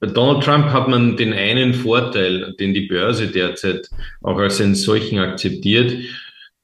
Bei 0.00 0.06
Donald 0.06 0.42
Trump 0.42 0.66
hat 0.66 0.88
man 0.88 1.18
den 1.18 1.34
einen 1.34 1.74
Vorteil, 1.74 2.54
den 2.58 2.72
die 2.72 2.86
Börse 2.86 3.26
derzeit 3.26 3.88
auch 4.22 4.38
als 4.38 4.58
einen 4.60 4.74
solchen 4.74 5.18
akzeptiert. 5.18 5.94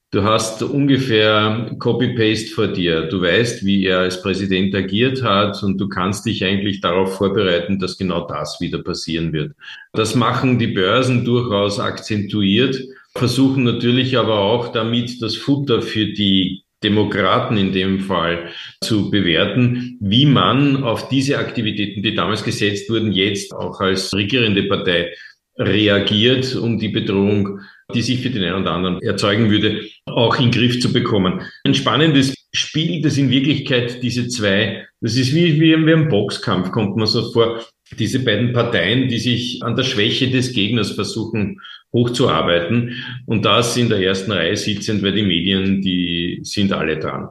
Du 0.09 0.23
hast 0.23 0.63
ungefähr 0.63 1.75
Copy-Paste 1.77 2.49
vor 2.49 2.67
dir. 2.67 3.03
Du 3.03 3.21
weißt, 3.21 3.63
wie 3.63 3.85
er 3.85 3.99
als 3.99 4.23
Präsident 4.23 4.73
agiert 4.73 5.21
hat 5.21 5.61
und 5.61 5.77
du 5.77 5.87
kannst 5.87 6.25
dich 6.25 6.43
eigentlich 6.43 6.81
darauf 6.81 7.17
vorbereiten, 7.17 7.77
dass 7.77 7.97
genau 7.99 8.25
das 8.25 8.59
wieder 8.59 8.81
passieren 8.81 9.33
wird. 9.33 9.53
Das 9.93 10.15
machen 10.15 10.57
die 10.57 10.67
Börsen 10.67 11.23
durchaus 11.23 11.79
akzentuiert, 11.79 12.81
versuchen 13.15 13.63
natürlich 13.65 14.17
aber 14.17 14.39
auch 14.39 14.71
damit 14.71 15.21
das 15.21 15.35
Futter 15.35 15.83
für 15.83 16.07
die 16.07 16.63
Demokraten 16.83 17.57
in 17.57 17.71
dem 17.71 18.01
Fall 18.01 18.49
zu 18.83 19.09
bewerten, 19.09 19.97
wie 19.99 20.25
man 20.25 20.83
auf 20.83 21.09
diese 21.09 21.39
Aktivitäten, 21.39 22.03
die 22.03 22.13
damals 22.13 22.43
gesetzt 22.43 22.89
wurden, 22.89 23.11
jetzt 23.11 23.53
auch 23.53 23.79
als 23.79 24.13
regierende 24.13 24.63
Partei 24.63 25.13
reagiert, 25.57 26.55
um 26.55 26.77
die 26.77 26.89
Bedrohung 26.89 27.59
die 27.93 28.01
sich 28.01 28.21
für 28.21 28.29
den 28.29 28.43
einen 28.43 28.61
oder 28.61 28.71
anderen 28.71 29.01
erzeugen 29.01 29.49
würde, 29.49 29.85
auch 30.05 30.35
in 30.35 30.51
den 30.51 30.51
Griff 30.51 30.79
zu 30.81 30.91
bekommen. 30.91 31.41
Ein 31.63 31.73
spannendes 31.73 32.33
Spiel, 32.53 33.01
das 33.01 33.17
in 33.17 33.29
Wirklichkeit 33.29 34.03
diese 34.03 34.27
zwei, 34.27 34.85
das 34.99 35.15
ist 35.15 35.33
wie, 35.33 35.59
wie 35.59 35.73
ein 35.73 36.09
Boxkampf, 36.09 36.71
kommt 36.71 36.97
man 36.97 37.07
so 37.07 37.31
vor, 37.31 37.63
diese 37.97 38.19
beiden 38.19 38.51
Parteien, 38.51 39.07
die 39.07 39.19
sich 39.19 39.63
an 39.63 39.77
der 39.77 39.83
Schwäche 39.83 40.29
des 40.29 40.51
Gegners 40.51 40.91
versuchen 40.91 41.61
hochzuarbeiten 41.93 42.93
und 43.25 43.45
das 43.45 43.77
in 43.77 43.89
der 43.89 43.99
ersten 43.99 44.31
Reihe 44.31 44.57
sitzend, 44.57 45.03
weil 45.03 45.13
die 45.13 45.23
Medien, 45.23 45.81
die 45.81 46.39
sind 46.43 46.73
alle 46.73 46.97
dran. 46.99 47.29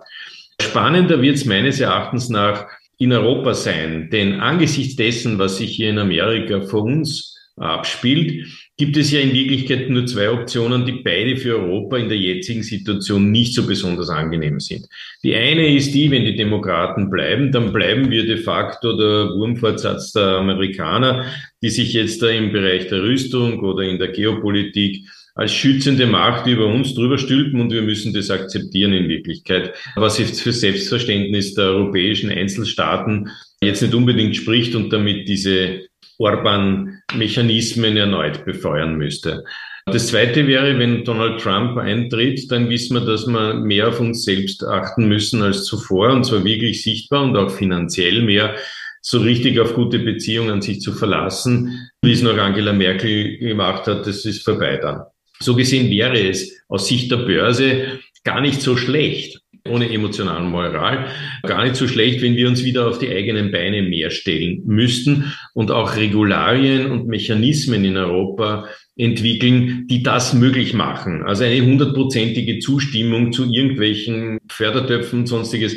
Spannender 0.60 1.20
wird 1.20 1.36
es 1.36 1.44
meines 1.44 1.80
Erachtens 1.80 2.28
nach 2.28 2.66
in 2.98 3.12
Europa 3.12 3.54
sein, 3.54 4.08
denn 4.10 4.40
angesichts 4.40 4.96
dessen, 4.96 5.38
was 5.38 5.58
sich 5.58 5.76
hier 5.76 5.90
in 5.90 5.98
Amerika 5.98 6.62
vor 6.62 6.84
uns 6.84 7.35
abspielt, 7.56 8.46
gibt 8.76 8.96
es 8.96 9.10
ja 9.10 9.20
in 9.20 9.32
Wirklichkeit 9.32 9.88
nur 9.88 10.04
zwei 10.06 10.30
Optionen, 10.30 10.84
die 10.84 11.00
beide 11.02 11.36
für 11.36 11.56
Europa 11.58 11.96
in 11.96 12.08
der 12.08 12.18
jetzigen 12.18 12.62
Situation 12.62 13.30
nicht 13.30 13.54
so 13.54 13.66
besonders 13.66 14.10
angenehm 14.10 14.60
sind. 14.60 14.86
Die 15.22 15.34
eine 15.34 15.74
ist 15.74 15.94
die, 15.94 16.10
wenn 16.10 16.26
die 16.26 16.36
Demokraten 16.36 17.08
bleiben, 17.08 17.52
dann 17.52 17.72
bleiben 17.72 18.10
wir 18.10 18.26
de 18.26 18.36
facto 18.36 18.96
der 18.96 19.30
Wurmfortsatz 19.34 20.12
der 20.12 20.38
Amerikaner, 20.38 21.24
die 21.62 21.70
sich 21.70 21.94
jetzt 21.94 22.20
da 22.22 22.28
im 22.28 22.52
Bereich 22.52 22.88
der 22.88 23.02
Rüstung 23.02 23.60
oder 23.60 23.84
in 23.84 23.98
der 23.98 24.08
Geopolitik 24.08 25.06
als 25.34 25.52
schützende 25.52 26.06
Macht 26.06 26.46
über 26.46 26.66
uns 26.66 26.94
drüber 26.94 27.18
stülpen 27.18 27.60
und 27.60 27.70
wir 27.70 27.82
müssen 27.82 28.14
das 28.14 28.30
akzeptieren 28.30 28.94
in 28.94 29.08
Wirklichkeit. 29.08 29.74
Was 29.94 30.18
jetzt 30.18 30.40
für 30.40 30.52
Selbstverständnis 30.52 31.54
der 31.54 31.66
europäischen 31.66 32.30
Einzelstaaten 32.30 33.28
jetzt 33.62 33.82
nicht 33.82 33.94
unbedingt 33.94 34.34
spricht 34.34 34.74
und 34.74 34.90
damit 34.92 35.28
diese 35.28 35.85
Orban-Mechanismen 36.18 37.96
erneut 37.96 38.44
befeuern 38.44 38.96
müsste. 38.96 39.44
Das 39.86 40.08
Zweite 40.08 40.48
wäre, 40.48 40.78
wenn 40.80 41.04
Donald 41.04 41.40
Trump 41.40 41.78
eintritt, 41.78 42.50
dann 42.50 42.68
wissen 42.68 42.94
wir, 42.94 43.06
dass 43.06 43.26
wir 43.26 43.54
mehr 43.54 43.88
auf 43.88 44.00
uns 44.00 44.24
selbst 44.24 44.64
achten 44.64 45.06
müssen 45.06 45.42
als 45.42 45.64
zuvor, 45.64 46.10
und 46.10 46.24
zwar 46.24 46.44
wirklich 46.44 46.82
sichtbar 46.82 47.22
und 47.22 47.36
auch 47.36 47.50
finanziell 47.50 48.22
mehr 48.22 48.56
so 49.00 49.20
richtig 49.20 49.60
auf 49.60 49.74
gute 49.74 50.00
Beziehungen 50.00 50.50
an 50.50 50.62
sich 50.62 50.80
zu 50.80 50.92
verlassen, 50.92 51.88
wie 52.02 52.10
es 52.10 52.22
noch 52.22 52.36
Angela 52.36 52.72
Merkel 52.72 53.38
gemacht 53.38 53.86
hat, 53.86 54.04
das 54.04 54.24
ist 54.24 54.44
vorbei 54.44 54.78
dann. 54.78 55.02
So 55.38 55.54
gesehen 55.54 55.88
wäre 55.90 56.18
es 56.18 56.60
aus 56.68 56.88
Sicht 56.88 57.12
der 57.12 57.18
Börse 57.18 58.00
gar 58.24 58.40
nicht 58.40 58.60
so 58.60 58.76
schlecht, 58.76 59.40
ohne 59.68 59.90
emotionalen 59.90 60.50
Moral, 60.50 61.06
gar 61.42 61.64
nicht 61.64 61.76
so 61.76 61.88
schlecht, 61.88 62.22
wenn 62.22 62.36
wir 62.36 62.48
uns 62.48 62.64
wieder 62.64 62.88
auf 62.88 62.98
die 62.98 63.10
eigenen 63.10 63.50
Beine 63.50 63.82
mehr 63.82 64.10
stellen 64.10 64.62
müssten 64.64 65.32
und 65.54 65.70
auch 65.70 65.96
Regularien 65.96 66.90
und 66.90 67.06
Mechanismen 67.06 67.84
in 67.84 67.96
Europa 67.96 68.66
entwickeln, 68.98 69.86
die 69.88 70.02
das 70.02 70.32
möglich 70.32 70.72
machen. 70.72 71.22
Also 71.22 71.44
eine 71.44 71.60
hundertprozentige 71.60 72.58
Zustimmung 72.60 73.32
zu 73.32 73.44
irgendwelchen 73.44 74.38
Fördertöpfen 74.48 75.20
und 75.20 75.26
sonstiges, 75.26 75.76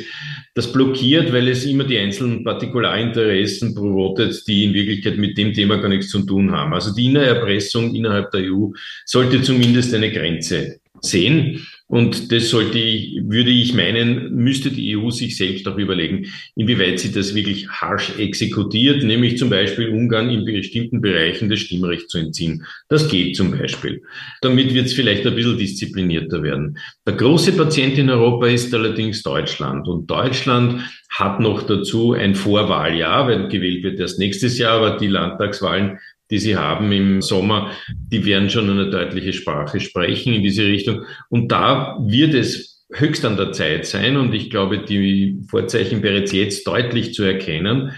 das 0.54 0.72
blockiert, 0.72 1.32
weil 1.32 1.48
es 1.48 1.64
immer 1.64 1.84
die 1.84 1.98
einzelnen 1.98 2.44
Partikularinteressen 2.44 3.74
promotet, 3.74 4.42
die 4.48 4.64
in 4.64 4.74
Wirklichkeit 4.74 5.18
mit 5.18 5.36
dem 5.36 5.52
Thema 5.52 5.76
gar 5.76 5.88
nichts 5.88 6.08
zu 6.08 6.22
tun 6.22 6.50
haben. 6.50 6.72
Also 6.72 6.94
die 6.94 7.06
Innererpressung 7.06 7.94
innerhalb 7.94 8.30
der 8.30 8.52
EU 8.52 8.70
sollte 9.04 9.42
zumindest 9.42 9.94
eine 9.94 10.10
Grenze 10.10 10.80
sehen. 11.02 11.66
Und 11.90 12.30
das 12.30 12.50
sollte 12.50 12.78
ich, 12.78 13.20
würde 13.24 13.50
ich 13.50 13.74
meinen, 13.74 14.32
müsste 14.32 14.70
die 14.70 14.96
EU 14.96 15.10
sich 15.10 15.36
selbst 15.36 15.66
auch 15.66 15.76
überlegen, 15.76 16.26
inwieweit 16.54 17.00
sie 17.00 17.10
das 17.10 17.34
wirklich 17.34 17.68
harsch 17.68 18.16
exekutiert, 18.16 19.02
nämlich 19.02 19.38
zum 19.38 19.50
Beispiel 19.50 19.88
Ungarn 19.88 20.30
in 20.30 20.44
bestimmten 20.44 21.00
Bereichen 21.00 21.50
das 21.50 21.58
Stimmrecht 21.58 22.08
zu 22.08 22.18
entziehen. 22.18 22.64
Das 22.88 23.08
geht 23.08 23.34
zum 23.34 23.50
Beispiel. 23.50 24.02
Damit 24.40 24.72
wird 24.72 24.86
es 24.86 24.92
vielleicht 24.92 25.26
ein 25.26 25.34
bisschen 25.34 25.58
disziplinierter 25.58 26.44
werden. 26.44 26.78
Der 27.04 27.14
große 27.14 27.54
Patient 27.54 27.98
in 27.98 28.08
Europa 28.08 28.46
ist 28.46 28.72
allerdings 28.72 29.24
Deutschland. 29.24 29.88
Und 29.88 30.08
Deutschland 30.08 30.84
hat 31.10 31.40
noch 31.40 31.64
dazu 31.64 32.12
ein 32.12 32.36
Vorwahljahr, 32.36 33.26
weil 33.26 33.48
gewählt 33.48 33.82
wird 33.82 33.98
erst 33.98 34.20
nächstes 34.20 34.58
Jahr, 34.58 34.76
aber 34.76 34.96
die 34.96 35.08
Landtagswahlen 35.08 35.98
die 36.30 36.38
Sie 36.38 36.56
haben 36.56 36.92
im 36.92 37.22
Sommer, 37.22 37.72
die 37.88 38.24
werden 38.24 38.50
schon 38.50 38.70
eine 38.70 38.90
deutliche 38.90 39.32
Sprache 39.32 39.80
sprechen 39.80 40.32
in 40.32 40.42
diese 40.42 40.64
Richtung. 40.64 41.04
Und 41.28 41.50
da 41.52 41.96
wird 42.00 42.34
es 42.34 42.86
höchst 42.92 43.24
an 43.24 43.36
der 43.36 43.52
Zeit 43.52 43.86
sein, 43.86 44.16
und 44.16 44.34
ich 44.34 44.50
glaube, 44.50 44.78
die 44.78 45.38
Vorzeichen 45.48 46.00
bereits 46.00 46.32
jetzt 46.32 46.66
deutlich 46.66 47.14
zu 47.14 47.22
erkennen, 47.22 47.92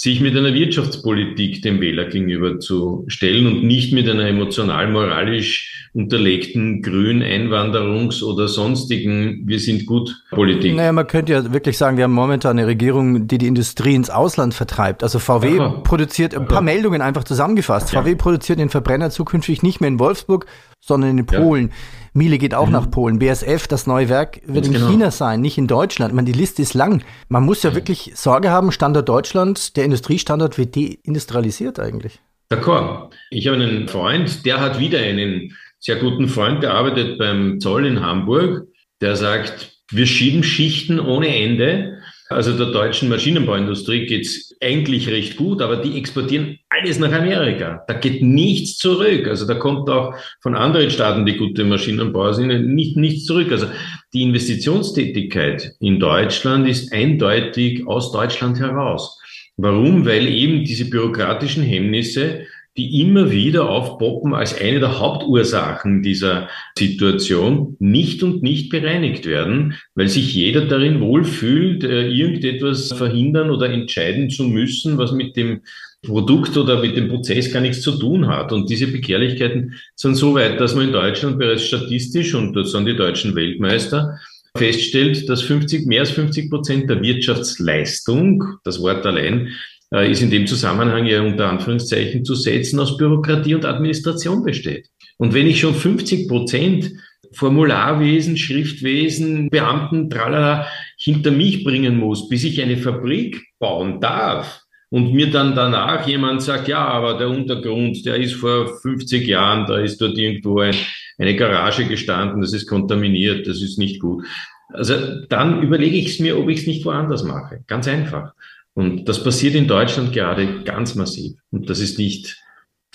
sich 0.00 0.20
mit 0.20 0.36
einer 0.36 0.54
Wirtschaftspolitik 0.54 1.60
dem 1.62 1.80
Wähler 1.80 2.04
gegenüber 2.04 2.60
zu 2.60 3.04
stellen 3.08 3.48
und 3.48 3.64
nicht 3.64 3.92
mit 3.92 4.08
einer 4.08 4.28
emotional-moralisch 4.28 5.90
unterlegten 5.92 6.82
grün 6.82 7.20
Einwanderungs- 7.20 8.22
oder 8.22 8.46
sonstigen 8.46 9.42
Wir 9.46 9.58
sind 9.58 9.86
gut 9.86 10.14
Politik. 10.30 10.76
Naja, 10.76 10.92
man 10.92 11.08
könnte 11.08 11.32
ja 11.32 11.52
wirklich 11.52 11.76
sagen, 11.76 11.96
wir 11.96 12.04
haben 12.04 12.12
momentan 12.12 12.56
eine 12.58 12.68
Regierung, 12.68 13.26
die 13.26 13.38
die 13.38 13.48
Industrie 13.48 13.96
ins 13.96 14.08
Ausland 14.08 14.54
vertreibt. 14.54 15.02
Also 15.02 15.18
VW 15.18 15.58
Aha. 15.58 15.68
produziert, 15.82 16.32
ein 16.32 16.46
paar 16.46 16.58
Aha. 16.58 16.64
Meldungen 16.64 17.02
einfach 17.02 17.24
zusammengefasst. 17.24 17.92
Ja. 17.92 18.02
VW 18.02 18.14
produziert 18.14 18.60
den 18.60 18.68
Verbrenner 18.68 19.10
zukünftig 19.10 19.64
nicht 19.64 19.80
mehr 19.80 19.88
in 19.88 19.98
Wolfsburg, 19.98 20.46
sondern 20.78 21.18
in 21.18 21.26
Polen. 21.26 21.70
Ja. 21.70 21.74
Miele 22.12 22.38
geht 22.38 22.54
auch 22.54 22.66
mhm. 22.66 22.72
nach 22.72 22.90
Polen. 22.90 23.18
BSF, 23.18 23.66
das 23.66 23.86
neue 23.86 24.08
Werk, 24.08 24.40
wird 24.46 24.66
in 24.66 24.72
genau. 24.72 24.88
China 24.88 25.10
sein, 25.10 25.40
nicht 25.40 25.58
in 25.58 25.66
Deutschland. 25.66 26.14
Meine, 26.14 26.30
die 26.30 26.38
Liste 26.38 26.62
ist 26.62 26.74
lang. 26.74 27.02
Man 27.28 27.44
muss 27.44 27.62
ja 27.62 27.70
mhm. 27.70 27.76
wirklich 27.76 28.12
Sorge 28.14 28.50
haben, 28.50 28.72
Standort 28.72 29.08
Deutschland, 29.08 29.76
der 29.76 29.84
Industriestandort 29.84 30.58
wird 30.58 30.76
deindustrialisiert 30.76 31.78
eigentlich. 31.78 32.20
D'accord. 32.50 33.10
Ich 33.30 33.46
habe 33.46 33.62
einen 33.62 33.88
Freund, 33.88 34.46
der 34.46 34.60
hat 34.60 34.78
wieder 34.80 35.00
einen 35.00 35.52
sehr 35.78 35.96
guten 35.96 36.28
Freund, 36.28 36.62
der 36.62 36.74
arbeitet 36.74 37.18
beim 37.18 37.60
Zoll 37.60 37.86
in 37.86 38.00
Hamburg, 38.00 38.66
der 39.00 39.16
sagt, 39.16 39.72
wir 39.90 40.06
schieben 40.06 40.42
Schichten 40.42 41.00
ohne 41.00 41.34
Ende. 41.34 41.97
Also 42.30 42.56
der 42.56 42.66
deutschen 42.66 43.08
Maschinenbauindustrie 43.08 44.04
geht's 44.04 44.54
eigentlich 44.60 45.08
recht 45.08 45.36
gut, 45.36 45.62
aber 45.62 45.76
die 45.76 45.96
exportieren 45.96 46.58
alles 46.68 46.98
nach 46.98 47.12
Amerika. 47.12 47.84
Da 47.88 47.94
geht 47.94 48.22
nichts 48.22 48.76
zurück. 48.76 49.26
Also 49.26 49.46
da 49.46 49.54
kommt 49.54 49.88
auch 49.88 50.14
von 50.42 50.54
anderen 50.54 50.90
Staaten, 50.90 51.24
die 51.24 51.36
gute 51.36 51.64
Maschinenbauer 51.64 52.34
sind, 52.34 52.74
nicht, 52.74 52.96
nichts 52.96 53.24
zurück. 53.24 53.50
Also 53.50 53.66
die 54.12 54.22
Investitionstätigkeit 54.22 55.72
in 55.80 55.98
Deutschland 55.98 56.68
ist 56.68 56.92
eindeutig 56.92 57.86
aus 57.86 58.12
Deutschland 58.12 58.58
heraus. 58.58 59.18
Warum? 59.56 60.04
Weil 60.04 60.28
eben 60.28 60.64
diese 60.64 60.88
bürokratischen 60.88 61.62
Hemmnisse 61.62 62.46
die 62.78 63.00
immer 63.00 63.30
wieder 63.32 63.68
aufpoppen 63.68 64.34
als 64.34 64.58
eine 64.58 64.78
der 64.78 65.00
Hauptursachen 65.00 66.02
dieser 66.02 66.48
Situation, 66.78 67.76
nicht 67.80 68.22
und 68.22 68.42
nicht 68.42 68.70
bereinigt 68.70 69.26
werden, 69.26 69.74
weil 69.96 70.08
sich 70.08 70.32
jeder 70.32 70.62
darin 70.66 71.00
wohlfühlt, 71.00 71.82
äh, 71.82 72.08
irgendetwas 72.08 72.92
verhindern 72.92 73.50
oder 73.50 73.68
entscheiden 73.68 74.30
zu 74.30 74.44
müssen, 74.44 74.96
was 74.96 75.10
mit 75.10 75.36
dem 75.36 75.62
Produkt 76.06 76.56
oder 76.56 76.80
mit 76.80 76.96
dem 76.96 77.08
Prozess 77.08 77.52
gar 77.52 77.60
nichts 77.60 77.82
zu 77.82 77.92
tun 77.98 78.28
hat. 78.28 78.52
Und 78.52 78.70
diese 78.70 78.86
Begehrlichkeiten 78.86 79.74
sind 79.96 80.14
so 80.14 80.34
weit, 80.34 80.60
dass 80.60 80.76
man 80.76 80.86
in 80.86 80.92
Deutschland 80.92 81.38
bereits 81.38 81.64
statistisch, 81.64 82.34
und 82.34 82.54
das 82.54 82.70
sind 82.70 82.86
die 82.86 82.96
deutschen 82.96 83.34
Weltmeister, 83.34 84.18
feststellt, 84.56 85.28
dass 85.28 85.42
50, 85.42 85.86
mehr 85.86 86.00
als 86.00 86.10
50 86.10 86.48
Prozent 86.48 86.88
der 86.88 87.02
Wirtschaftsleistung, 87.02 88.44
das 88.62 88.80
Wort 88.80 89.04
allein, 89.04 89.48
äh, 89.92 90.10
ist 90.10 90.22
in 90.22 90.30
dem 90.30 90.46
Zusammenhang 90.46 91.06
ja 91.06 91.22
unter 91.22 91.48
Anführungszeichen 91.48 92.24
zu 92.24 92.34
setzen, 92.34 92.80
aus 92.80 92.96
Bürokratie 92.96 93.54
und 93.54 93.64
Administration 93.64 94.42
besteht. 94.42 94.88
Und 95.16 95.34
wenn 95.34 95.46
ich 95.46 95.60
schon 95.60 95.74
50 95.74 96.28
Prozent 96.28 96.90
Formularwesen, 97.32 98.36
Schriftwesen, 98.36 99.50
Beamten, 99.50 100.08
tralala, 100.08 100.66
hinter 100.96 101.30
mich 101.30 101.62
bringen 101.62 101.98
muss, 101.98 102.28
bis 102.28 102.44
ich 102.44 102.62
eine 102.62 102.78
Fabrik 102.78 103.42
bauen 103.58 104.00
darf, 104.00 104.62
und 104.90 105.12
mir 105.12 105.30
dann 105.30 105.54
danach 105.54 106.06
jemand 106.06 106.42
sagt, 106.42 106.68
ja, 106.68 106.86
aber 106.86 107.18
der 107.18 107.28
Untergrund, 107.28 108.04
der 108.06 108.16
ist 108.16 108.34
vor 108.34 108.78
50 108.80 109.26
Jahren, 109.26 109.66
da 109.66 109.78
ist 109.78 110.00
dort 110.00 110.16
irgendwo 110.16 110.60
ein, 110.60 110.74
eine 111.18 111.36
Garage 111.36 111.84
gestanden, 111.84 112.40
das 112.40 112.52
ist 112.52 112.66
kontaminiert, 112.66 113.46
das 113.46 113.60
ist 113.60 113.78
nicht 113.78 114.00
gut. 114.00 114.24
Also 114.70 114.94
dann 115.28 115.62
überlege 115.62 115.96
ich 115.96 116.08
es 116.08 116.20
mir, 116.20 116.38
ob 116.38 116.48
ich 116.48 116.60
es 116.60 116.66
nicht 116.66 116.84
woanders 116.84 117.22
mache. 117.22 117.60
Ganz 117.66 117.88
einfach. 117.88 118.32
Und 118.78 119.08
das 119.08 119.24
passiert 119.24 119.56
in 119.56 119.66
Deutschland 119.66 120.12
gerade 120.12 120.62
ganz 120.62 120.94
massiv. 120.94 121.36
Und 121.50 121.68
das 121.68 121.80
ist 121.80 121.98
nicht 121.98 122.40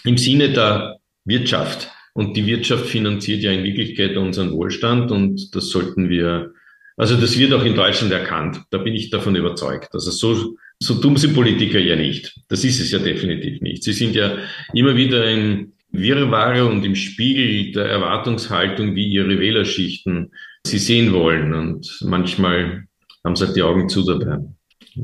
im 0.06 0.18
Sinne 0.18 0.54
der 0.54 1.00
Wirtschaft. 1.26 1.92
Und 2.14 2.38
die 2.38 2.46
Wirtschaft 2.46 2.86
finanziert 2.86 3.44
ja 3.44 3.52
in 3.52 3.66
Wirklichkeit 3.66 4.16
unseren 4.16 4.54
Wohlstand 4.54 5.12
und 5.12 5.54
das 5.54 5.68
sollten 5.68 6.08
wir, 6.08 6.54
also 6.96 7.18
das 7.18 7.38
wird 7.38 7.52
auch 7.52 7.66
in 7.66 7.76
Deutschland 7.76 8.14
erkannt. 8.14 8.62
Da 8.70 8.78
bin 8.78 8.94
ich 8.94 9.10
davon 9.10 9.36
überzeugt. 9.36 9.90
Also 9.94 10.12
so, 10.12 10.56
so 10.80 10.94
dumm 11.02 11.18
sind 11.18 11.34
Politiker 11.34 11.80
ja 11.80 11.98
nicht. 11.98 12.34
Das 12.48 12.64
ist 12.64 12.80
es 12.80 12.90
ja 12.92 13.00
definitiv 13.00 13.60
nicht. 13.60 13.84
Sie 13.84 13.92
sind 13.92 14.16
ja 14.16 14.38
immer 14.74 14.96
wieder 14.96 15.30
im 15.30 15.74
Wirrwarr 15.92 16.66
und 16.66 16.86
im 16.86 16.96
Spiegel 16.96 17.74
der 17.74 17.88
Erwartungshaltung, 17.88 18.96
wie 18.96 19.08
ihre 19.10 19.38
Wählerschichten 19.38 20.32
sie 20.66 20.80
sehen 20.80 21.12
wollen. 21.12 21.54
Und 21.54 22.00
manchmal 22.06 22.86
haben 23.26 23.36
sie 23.36 23.48
halt 23.48 23.58
die 23.58 23.64
Augen 23.64 23.90
zu 23.90 24.06
dabei. 24.06 24.40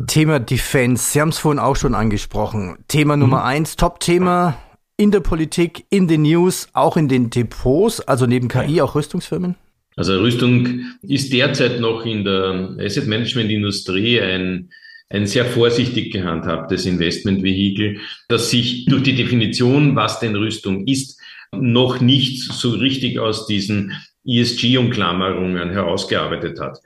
Thema 0.07 0.39
Defense, 0.39 1.11
Sie 1.11 1.21
haben 1.21 1.29
es 1.29 1.39
vorhin 1.39 1.59
auch 1.59 1.75
schon 1.75 1.95
angesprochen. 1.95 2.77
Thema 2.87 3.17
Nummer 3.17 3.39
mhm. 3.39 3.45
eins, 3.45 3.75
Top-Thema 3.75 4.57
in 4.97 5.11
der 5.11 5.21
Politik, 5.21 5.85
in 5.89 6.07
den 6.07 6.23
News, 6.23 6.67
auch 6.73 6.97
in 6.97 7.07
den 7.07 7.29
Depots, 7.29 8.01
also 8.01 8.25
neben 8.25 8.49
KI 8.49 8.81
auch 8.81 8.95
Rüstungsfirmen? 8.95 9.55
Also 9.95 10.19
Rüstung 10.19 10.81
ist 11.01 11.33
derzeit 11.33 11.79
noch 11.79 12.05
in 12.05 12.23
der 12.23 12.75
Asset 12.79 13.07
Management 13.07 13.49
Industrie 13.49 14.19
ein, 14.21 14.69
ein 15.09 15.25
sehr 15.25 15.45
vorsichtig 15.45 16.11
gehandhabtes 16.11 16.85
Investmentvehikel, 16.85 17.99
das 18.27 18.49
sich 18.49 18.85
durch 18.85 19.03
die 19.03 19.15
Definition, 19.15 19.95
was 19.95 20.19
denn 20.19 20.35
Rüstung 20.35 20.85
ist, 20.85 21.19
noch 21.51 21.99
nicht 21.99 22.51
so 22.51 22.71
richtig 22.71 23.19
aus 23.19 23.47
diesen 23.47 23.93
ESG-Umklammerungen 24.25 25.71
herausgearbeitet 25.71 26.59
hat. 26.59 26.77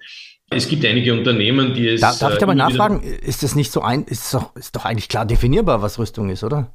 Es 0.56 0.68
gibt 0.68 0.86
einige 0.86 1.14
Unternehmen, 1.14 1.74
die 1.74 1.90
es. 1.90 2.02
Darf, 2.02 2.20
darf 2.20 2.34
ich 2.34 2.40
da 2.40 2.46
mal 2.46 2.56
nachfragen? 2.56 3.02
Ist 3.02 3.44
das 3.44 3.56
nicht 3.56 3.72
so 3.72 3.82
ein, 3.82 4.04
ist 4.04 4.34
doch, 4.34 4.56
ist 4.56 4.76
doch 4.76 4.86
eigentlich 4.86 5.10
klar 5.10 5.26
definierbar, 5.26 5.82
was 5.82 6.00
Rüstung 6.00 6.30
ist, 6.30 6.44
oder? 6.44 6.72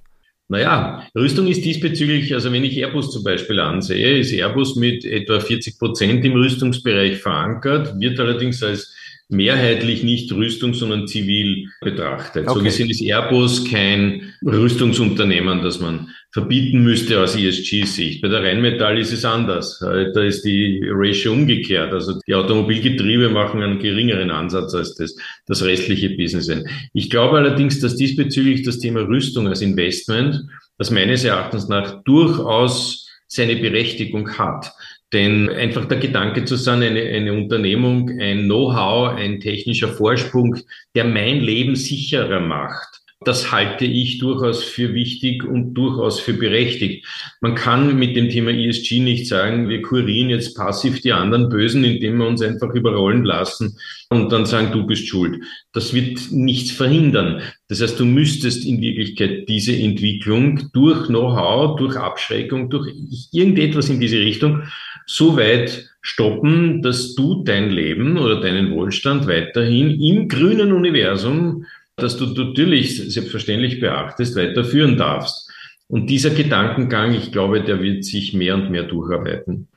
Naja, 0.51 1.07
Rüstung 1.15 1.47
ist 1.47 1.63
diesbezüglich, 1.65 2.33
also 2.33 2.51
wenn 2.53 2.65
ich 2.65 2.77
Airbus 2.79 3.11
zum 3.11 3.23
Beispiel 3.23 3.61
ansehe, 3.61 4.19
ist 4.19 4.33
Airbus 4.33 4.77
mit 4.77 5.05
etwa 5.05 5.41
40 5.41 5.79
Prozent 5.79 6.25
im 6.25 6.33
Rüstungsbereich 6.33 7.19
verankert, 7.19 8.01
wird 8.01 8.19
allerdings 8.19 8.63
als 8.63 8.95
mehrheitlich 9.29 10.03
nicht 10.03 10.33
Rüstung, 10.33 10.73
sondern 10.75 11.07
zivil 11.07 11.69
betrachtet. 11.81 12.49
Okay. 12.49 12.59
So 12.59 12.65
gesehen 12.65 12.91
ist 12.91 13.03
Airbus 13.03 13.71
kein 13.71 14.33
Rüstungsunternehmen, 14.45 15.63
das 15.63 15.81
man 15.81 16.09
verbieten 16.33 16.83
müsste 16.83 17.21
aus 17.23 17.37
ESG-Sicht. 17.37 18.23
Bei 18.23 18.29
der 18.29 18.43
Rheinmetall 18.43 18.99
ist 18.99 19.13
es 19.13 19.25
anders. 19.25 19.79
Da 19.81 20.23
ist 20.23 20.43
die 20.45 20.83
Ratio 20.91 21.33
umgekehrt. 21.33 21.93
Also 21.93 22.19
die 22.27 22.35
Automobilgetriebe 22.35 23.29
machen 23.29 23.63
einen 23.63 23.79
geringeren 23.79 24.31
Ansatz 24.31 24.75
als 24.75 24.95
das, 24.95 25.17
das 25.47 25.63
restliche 25.63 26.11
Business. 26.11 26.51
Ich 26.93 27.11
glaube 27.11 27.39
allerdings, 27.39 27.81
dass 27.81 27.97
diesbezüglich 27.97 28.63
das 28.63 28.79
Thema 28.79 29.01
Rüstung 29.01 29.49
als 29.49 29.63
Investment, 29.63 30.45
das 30.79 30.91
meines 30.91 31.25
Erachtens 31.25 31.69
nach 31.69 32.03
durchaus 32.05 33.07
seine 33.27 33.57
Berechtigung 33.57 34.39
hat. 34.39 34.73
Denn 35.13 35.49
einfach 35.49 35.87
der 35.87 35.99
Gedanke 35.99 36.45
zu 36.45 36.57
sein, 36.57 36.83
eine, 36.83 37.01
eine 37.01 37.33
Unternehmung, 37.33 38.11
ein 38.21 38.45
Know-how, 38.45 39.17
ein 39.17 39.41
technischer 39.41 39.89
Vorsprung, 39.89 40.57
der 40.95 41.05
mein 41.05 41.41
Leben 41.41 41.77
sicherer 41.77 42.41
macht, 42.41 42.99
das 43.25 43.51
halte 43.51 43.85
ich 43.85 44.19
durchaus 44.19 44.63
für 44.63 44.95
wichtig 44.95 45.43
und 45.43 45.75
durchaus 45.75 46.21
für 46.21 46.35
berechtigt. 46.35 47.05
Man 47.41 47.57
kann 47.57 47.99
mit 47.99 48.15
dem 48.15 48.29
Thema 48.29 48.53
ESG 48.53 49.01
nicht 49.01 49.27
sagen, 49.27 49.69
wir 49.69 49.83
kurieren 49.83 50.31
jetzt 50.31 50.57
passiv 50.57 51.01
die 51.01 51.13
anderen 51.13 51.49
Bösen, 51.49 51.83
indem 51.83 52.19
wir 52.19 52.29
uns 52.29 52.43
einfach 52.43 52.73
überrollen 52.75 53.25
lassen 53.25 53.77
und 54.09 54.31
dann 54.31 54.47
sagen, 54.47 54.71
du 54.71 54.87
bist 54.87 55.09
schuld. 55.09 55.43
Das 55.73 55.93
wird 55.95 56.31
nichts 56.31 56.71
verhindern. 56.71 57.43
Das 57.67 57.83
heißt, 57.83 57.99
du 57.99 58.05
müsstest 58.05 58.65
in 58.65 58.81
Wirklichkeit 58.81 59.49
diese 59.49 59.77
Entwicklung 59.77 60.71
durch 60.73 61.09
Know-how, 61.09 61.77
durch 61.77 61.97
Abschreckung, 61.97 62.71
durch 62.71 62.95
irgendetwas 63.33 63.89
in 63.89 63.99
diese 63.99 64.21
Richtung 64.21 64.63
so 65.09 65.37
weit 65.37 65.89
stoppen, 66.03 66.83
dass 66.83 67.15
du 67.15 67.43
dein 67.43 67.71
Leben 67.71 68.19
oder 68.19 68.41
deinen 68.41 68.71
Wohlstand 68.71 69.27
weiterhin 69.27 70.01
im 70.01 70.29
grünen 70.29 70.73
Universum 70.73 71.65
dass 71.99 72.17
du 72.17 72.27
natürlich 72.27 73.13
selbstverständlich 73.13 73.81
beachtest, 73.81 74.37
weiterführen 74.37 74.97
darfst. 74.97 75.51
Und 75.89 76.09
dieser 76.09 76.31
Gedankengang, 76.31 77.15
ich 77.15 77.33
glaube, 77.33 77.63
der 77.63 77.83
wird 77.83 78.05
sich 78.05 78.35
mehr 78.35 78.55
und 78.55 78.71
mehr 78.71 78.85
durcharbeiten. 78.85 79.69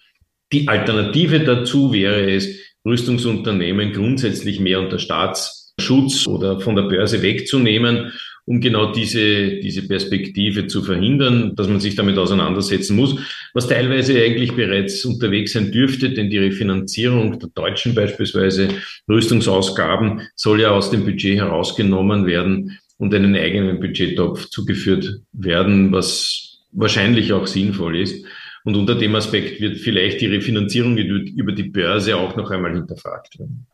Die 0.51 0.67
Alternative 0.67 1.39
dazu 1.39 1.91
wäre 1.93 2.31
es, 2.31 2.59
Rüstungsunternehmen 2.85 3.93
grundsätzlich 3.93 4.59
mehr 4.59 4.79
unter 4.79 5.00
Staatsschutz 5.00 6.27
oder 6.27 6.59
von 6.59 6.75
der 6.75 6.83
Börse 6.83 7.21
wegzunehmen 7.21 8.11
um 8.51 8.60
genau 8.60 8.91
diese, 8.91 9.60
diese 9.62 9.88
Perspektive 9.88 10.67
zu 10.67 10.84
verhindern, 10.84 11.55
dass 11.55 11.70
man 11.70 11.79
sich 11.79 11.96
damit 11.96 12.17
auseinandersetzen 12.17 12.98
muss, 12.98 13.15
was 13.53 13.70
teilweise 13.70 14.22
eigentlich 14.22 14.51
bereits 14.58 15.05
unterwegs 15.05 15.53
sein 15.53 15.72
dürfte, 15.72 16.10
denn 16.10 16.29
die 16.29 16.38
Refinanzierung 16.38 17.39
der 17.39 17.48
Deutschen 17.55 17.96
beispielsweise 17.96 18.67
Rüstungsausgaben 19.08 20.27
soll 20.36 20.60
ja 20.60 20.72
aus 20.72 20.91
dem 20.91 21.05
Budget 21.05 21.38
herausgenommen 21.38 22.25
werden 22.25 22.77
und 22.98 23.15
einen 23.15 23.38
eigenen 23.38 23.79
Budgettopf 23.79 24.48
zugeführt 24.48 25.22
werden, 25.31 25.93
was 25.93 26.65
wahrscheinlich 26.74 27.31
auch 27.31 27.48
sinnvoll 27.48 28.01
ist. 28.01 28.25
Und 28.65 28.75
unter 28.75 28.96
dem 28.96 29.15
Aspekt 29.15 29.62
wird 29.62 29.77
vielleicht 29.77 30.20
die 30.20 30.27
Refinanzierung 30.27 30.98
über 30.98 31.53
die 31.53 31.70
Börse 31.70 32.17
auch 32.17 32.36
noch 32.36 32.51
einmal 32.51 32.74
hinterfragt 32.74 33.39
werden. 33.39 33.65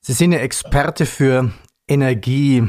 Sie 0.00 0.12
sind 0.12 0.32
ja 0.32 0.40
Experte 0.40 1.06
für 1.06 1.52
Energie. 1.86 2.64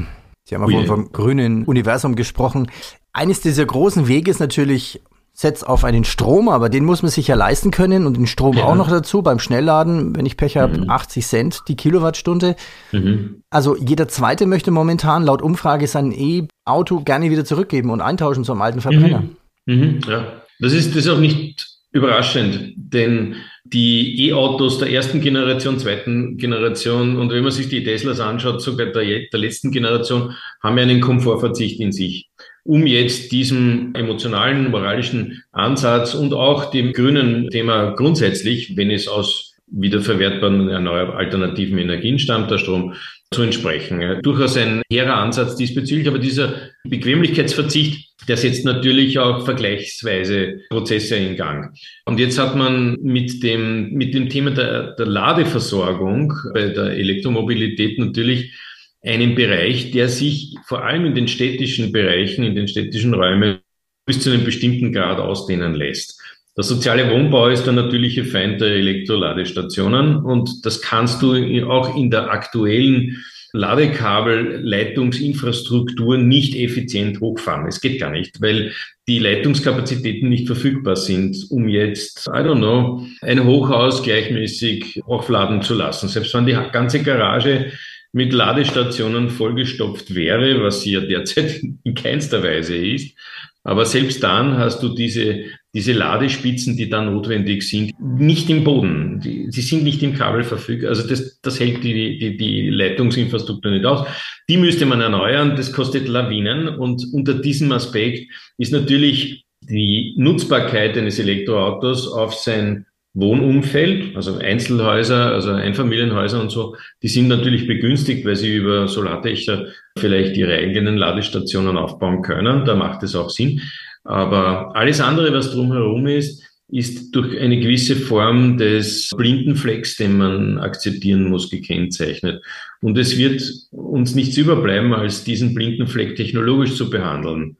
Sie 0.46 0.54
haben 0.54 0.70
ja 0.70 0.84
vom 0.84 1.10
grünen 1.10 1.64
Universum 1.64 2.14
gesprochen. 2.14 2.70
Eines 3.12 3.40
dieser 3.40 3.66
großen 3.66 4.06
Wege 4.06 4.30
ist 4.30 4.38
natürlich 4.38 5.02
setzt 5.32 5.66
auf 5.66 5.84
einen 5.84 6.04
Strom, 6.04 6.48
aber 6.48 6.70
den 6.70 6.84
muss 6.84 7.02
man 7.02 7.10
sich 7.10 7.26
ja 7.26 7.34
leisten 7.34 7.70
können 7.70 8.06
und 8.06 8.16
den 8.16 8.26
Strom 8.26 8.56
ja. 8.56 8.64
auch 8.64 8.74
noch 8.74 8.88
dazu 8.88 9.20
beim 9.20 9.38
Schnellladen, 9.38 10.16
wenn 10.16 10.24
ich 10.24 10.38
Pech 10.38 10.56
habe, 10.56 10.78
mhm. 10.78 10.90
80 10.90 11.26
Cent 11.26 11.62
die 11.68 11.76
Kilowattstunde. 11.76 12.56
Mhm. 12.92 13.42
Also 13.50 13.76
jeder 13.76 14.08
zweite 14.08 14.46
möchte 14.46 14.70
momentan 14.70 15.24
laut 15.24 15.42
Umfrage 15.42 15.88
sein 15.88 16.10
E-Auto 16.10 17.00
gerne 17.00 17.30
wieder 17.30 17.44
zurückgeben 17.44 17.90
und 17.90 18.00
eintauschen 18.00 18.44
zum 18.44 18.62
alten 18.62 18.80
Verbrenner. 18.80 19.24
Mhm. 19.66 19.74
mhm. 19.74 20.00
Ja, 20.08 20.42
das 20.58 20.72
ist, 20.72 20.96
das 20.96 21.04
ist 21.04 21.08
auch 21.08 21.18
nicht 21.18 21.75
überraschend, 21.96 22.74
denn 22.76 23.36
die 23.64 24.28
E-Autos 24.28 24.78
der 24.78 24.90
ersten 24.90 25.20
Generation, 25.20 25.78
zweiten 25.78 26.36
Generation 26.36 27.16
und 27.16 27.32
wenn 27.32 27.42
man 27.42 27.50
sich 27.50 27.68
die 27.68 27.82
Teslas 27.82 28.20
anschaut, 28.20 28.62
sogar 28.62 28.86
der, 28.86 29.22
der 29.32 29.40
letzten 29.40 29.72
Generation, 29.72 30.34
haben 30.62 30.78
ja 30.78 30.84
einen 30.84 31.00
Komfortverzicht 31.00 31.80
in 31.80 31.92
sich. 31.92 32.28
Um 32.62 32.86
jetzt 32.86 33.32
diesem 33.32 33.92
emotionalen, 33.94 34.70
moralischen 34.70 35.42
Ansatz 35.52 36.14
und 36.14 36.34
auch 36.34 36.70
dem 36.70 36.92
grünen 36.92 37.48
Thema 37.50 37.92
grundsätzlich, 37.92 38.76
wenn 38.76 38.90
es 38.90 39.08
aus 39.08 39.45
wiederverwertbaren 39.68 40.68
erneuerbaren 40.68 41.18
alternativen 41.18 41.78
Energien 41.78 42.18
stammt, 42.18 42.50
der 42.50 42.58
Strom, 42.58 42.94
zu 43.32 43.42
entsprechen. 43.42 44.20
Durchaus 44.22 44.56
ein 44.56 44.82
hehrer 44.90 45.16
Ansatz 45.16 45.56
diesbezüglich, 45.56 46.06
aber 46.06 46.18
dieser 46.18 46.70
Bequemlichkeitsverzicht, 46.84 48.28
der 48.28 48.36
setzt 48.36 48.64
natürlich 48.64 49.18
auch 49.18 49.44
vergleichsweise 49.44 50.60
Prozesse 50.70 51.16
in 51.16 51.36
Gang. 51.36 51.76
Und 52.04 52.20
jetzt 52.20 52.38
hat 52.38 52.54
man 52.54 52.98
mit 53.02 53.42
dem, 53.42 53.90
mit 53.90 54.14
dem 54.14 54.28
Thema 54.28 54.52
der, 54.52 54.94
der 54.94 55.06
Ladeversorgung 55.06 56.32
bei 56.54 56.68
der 56.68 56.92
Elektromobilität 56.92 57.98
natürlich 57.98 58.54
einen 59.02 59.34
Bereich, 59.34 59.90
der 59.90 60.08
sich 60.08 60.56
vor 60.64 60.84
allem 60.84 61.06
in 61.06 61.14
den 61.14 61.28
städtischen 61.28 61.92
Bereichen, 61.92 62.44
in 62.44 62.54
den 62.54 62.68
städtischen 62.68 63.12
Räumen 63.12 63.58
bis 64.06 64.20
zu 64.20 64.30
einem 64.30 64.44
bestimmten 64.44 64.92
Grad 64.92 65.18
ausdehnen 65.18 65.74
lässt. 65.74 66.20
Der 66.56 66.64
soziale 66.64 67.10
Wohnbau 67.10 67.48
ist 67.48 67.64
der 67.64 67.74
natürliche 67.74 68.24
Feind 68.24 68.62
der 68.62 68.70
Elektroladestationen 68.70 70.16
und 70.16 70.64
das 70.64 70.80
kannst 70.80 71.20
du 71.20 71.34
auch 71.68 71.94
in 71.94 72.10
der 72.10 72.30
aktuellen 72.30 73.22
Ladekabelleitungsinfrastruktur 73.52 76.16
nicht 76.16 76.54
effizient 76.54 77.20
hochfahren. 77.20 77.66
Es 77.66 77.82
geht 77.82 78.00
gar 78.00 78.10
nicht, 78.10 78.40
weil 78.40 78.72
die 79.06 79.18
Leitungskapazitäten 79.18 80.30
nicht 80.30 80.46
verfügbar 80.46 80.96
sind, 80.96 81.36
um 81.50 81.68
jetzt, 81.68 82.26
I 82.26 82.40
don't 82.40 82.56
know, 82.58 83.06
ein 83.20 83.44
Hochhaus 83.44 84.02
gleichmäßig 84.02 85.02
aufladen 85.04 85.60
zu 85.60 85.74
lassen. 85.74 86.08
Selbst 86.08 86.32
wenn 86.34 86.46
die 86.46 86.56
ganze 86.72 87.02
Garage 87.02 87.70
mit 88.12 88.32
Ladestationen 88.32 89.28
vollgestopft 89.28 90.14
wäre, 90.14 90.62
was 90.62 90.80
sie 90.80 90.92
ja 90.92 91.00
derzeit 91.00 91.60
in 91.84 91.94
keinster 91.94 92.42
Weise 92.42 92.76
ist, 92.76 93.14
aber 93.62 93.84
selbst 93.84 94.22
dann 94.22 94.56
hast 94.58 94.82
du 94.82 94.88
diese, 94.90 95.44
diese 95.76 95.92
Ladespitzen, 95.92 96.74
die 96.78 96.88
dann 96.88 97.12
notwendig 97.12 97.62
sind, 97.62 97.92
nicht 98.00 98.48
im 98.48 98.64
Boden. 98.64 99.20
Die, 99.20 99.50
die 99.50 99.60
sind 99.60 99.84
nicht 99.84 100.02
im 100.02 100.14
Kabel 100.14 100.42
verfügbar. 100.42 100.88
Also 100.88 101.06
das, 101.06 101.38
das 101.42 101.60
hält 101.60 101.84
die, 101.84 102.18
die, 102.18 102.38
die 102.38 102.70
Leitungsinfrastruktur 102.70 103.72
nicht 103.72 103.84
aus. 103.84 104.08
Die 104.48 104.56
müsste 104.56 104.86
man 104.86 105.02
erneuern. 105.02 105.54
Das 105.54 105.74
kostet 105.74 106.08
Lawinen. 106.08 106.68
Und 106.68 107.04
unter 107.12 107.34
diesem 107.34 107.72
Aspekt 107.72 108.26
ist 108.56 108.72
natürlich 108.72 109.44
die 109.60 110.14
Nutzbarkeit 110.16 110.96
eines 110.96 111.18
Elektroautos 111.18 112.10
auf 112.10 112.32
sein 112.32 112.86
Wohnumfeld, 113.12 114.16
also 114.16 114.38
Einzelhäuser, 114.38 115.32
also 115.32 115.50
Einfamilienhäuser 115.50 116.40
und 116.40 116.50
so, 116.50 116.76
die 117.02 117.08
sind 117.08 117.28
natürlich 117.28 117.66
begünstigt, 117.66 118.24
weil 118.24 118.36
sie 118.36 118.56
über 118.56 118.88
Solardächer 118.88 119.66
vielleicht 119.98 120.38
ihre 120.38 120.54
eigenen 120.54 120.96
Ladestationen 120.96 121.76
aufbauen 121.76 122.22
können. 122.22 122.64
Da 122.64 122.74
macht 122.74 123.02
es 123.02 123.14
auch 123.14 123.28
Sinn. 123.28 123.60
Aber 124.06 124.74
alles 124.74 125.00
andere, 125.00 125.32
was 125.32 125.50
drumherum 125.50 126.06
ist, 126.06 126.42
ist 126.68 127.14
durch 127.14 127.38
eine 127.38 127.60
gewisse 127.60 127.94
Form 127.94 128.58
des 128.58 129.10
Blindenflecks, 129.16 129.96
den 129.96 130.18
man 130.18 130.58
akzeptieren 130.58 131.28
muss, 131.28 131.48
gekennzeichnet. 131.48 132.42
Und 132.80 132.98
es 132.98 133.16
wird 133.16 133.42
uns 133.70 134.14
nichts 134.14 134.36
überbleiben, 134.36 134.92
als 134.92 135.22
diesen 135.22 135.54
Blindenfleck 135.54 136.16
technologisch 136.16 136.74
zu 136.74 136.90
behandeln. 136.90 137.56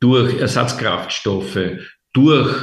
Durch 0.00 0.38
Ersatzkraftstoffe, 0.38 1.58
durch, 2.12 2.54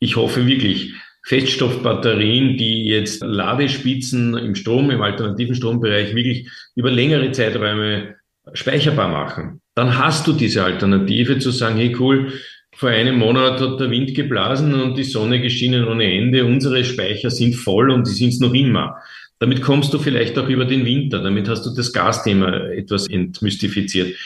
ich 0.00 0.16
hoffe 0.16 0.46
wirklich, 0.46 0.92
Feststoffbatterien, 1.24 2.56
die 2.56 2.86
jetzt 2.86 3.22
Ladespitzen 3.22 4.36
im 4.36 4.54
Strom, 4.54 4.90
im 4.90 5.02
alternativen 5.02 5.54
Strombereich 5.54 6.14
wirklich 6.14 6.50
über 6.74 6.90
längere 6.90 7.30
Zeiträume 7.30 8.16
speicherbar 8.54 9.08
machen. 9.08 9.60
Dann 9.74 9.98
hast 9.98 10.26
du 10.26 10.32
diese 10.32 10.64
Alternative 10.64 11.38
zu 11.38 11.50
sagen, 11.50 11.76
hey 11.76 11.96
cool, 11.98 12.32
vor 12.74 12.90
einem 12.90 13.18
Monat 13.18 13.60
hat 13.60 13.80
der 13.80 13.90
Wind 13.90 14.14
geblasen 14.14 14.74
und 14.74 14.96
die 14.96 15.04
Sonne 15.04 15.40
geschienen 15.40 15.86
ohne 15.86 16.12
Ende. 16.12 16.44
Unsere 16.44 16.84
Speicher 16.84 17.30
sind 17.30 17.54
voll 17.54 17.90
und 17.90 18.06
die 18.06 18.12
sind 18.12 18.30
es 18.30 18.40
noch 18.40 18.54
immer. 18.54 18.96
Damit 19.38 19.62
kommst 19.62 19.92
du 19.92 19.98
vielleicht 19.98 20.38
auch 20.38 20.48
über 20.48 20.64
den 20.64 20.84
Winter. 20.84 21.22
Damit 21.22 21.48
hast 21.48 21.66
du 21.66 21.70
das 21.74 21.92
Gasthema 21.92 22.56
etwas 22.70 23.08
entmystifiziert. 23.08 24.16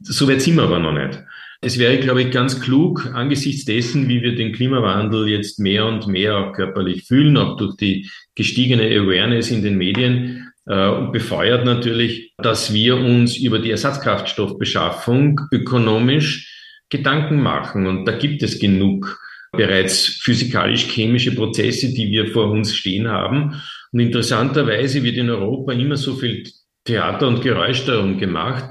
So 0.00 0.28
weit 0.28 0.40
sind 0.40 0.56
wir 0.56 0.62
aber 0.64 0.78
noch 0.78 0.92
nicht. 0.92 1.22
Es 1.60 1.78
wäre, 1.78 1.98
glaube 1.98 2.22
ich, 2.22 2.30
ganz 2.32 2.60
klug, 2.60 3.10
angesichts 3.14 3.64
dessen, 3.64 4.08
wie 4.08 4.20
wir 4.20 4.34
den 4.34 4.52
Klimawandel 4.52 5.28
jetzt 5.28 5.60
mehr 5.60 5.86
und 5.86 6.08
mehr 6.08 6.36
auch 6.36 6.52
körperlich 6.52 7.04
fühlen, 7.04 7.36
auch 7.36 7.56
durch 7.56 7.76
die 7.76 8.10
gestiegene 8.34 8.84
Awareness 8.84 9.50
in 9.52 9.62
den 9.62 9.76
Medien, 9.76 10.52
äh, 10.66 10.88
und 10.88 11.12
befeuert 11.12 11.64
natürlich, 11.64 12.34
dass 12.38 12.72
wir 12.72 12.96
uns 12.96 13.36
über 13.36 13.58
die 13.58 13.70
Ersatzkraftstoffbeschaffung 13.70 15.40
ökonomisch 15.52 16.61
Gedanken 16.92 17.40
machen. 17.40 17.86
Und 17.86 18.04
da 18.04 18.12
gibt 18.12 18.42
es 18.42 18.58
genug 18.58 19.18
bereits 19.50 20.06
physikalisch-chemische 20.06 21.34
Prozesse, 21.34 21.92
die 21.92 22.10
wir 22.10 22.28
vor 22.28 22.50
uns 22.50 22.76
stehen 22.76 23.08
haben. 23.08 23.60
Und 23.90 24.00
interessanterweise 24.00 25.02
wird 25.02 25.16
in 25.16 25.30
Europa 25.30 25.72
immer 25.72 25.96
so 25.96 26.14
viel 26.14 26.44
Theater 26.84 27.28
und 27.28 27.42
Geräusch 27.42 27.84
darum 27.84 28.18
gemacht, 28.18 28.64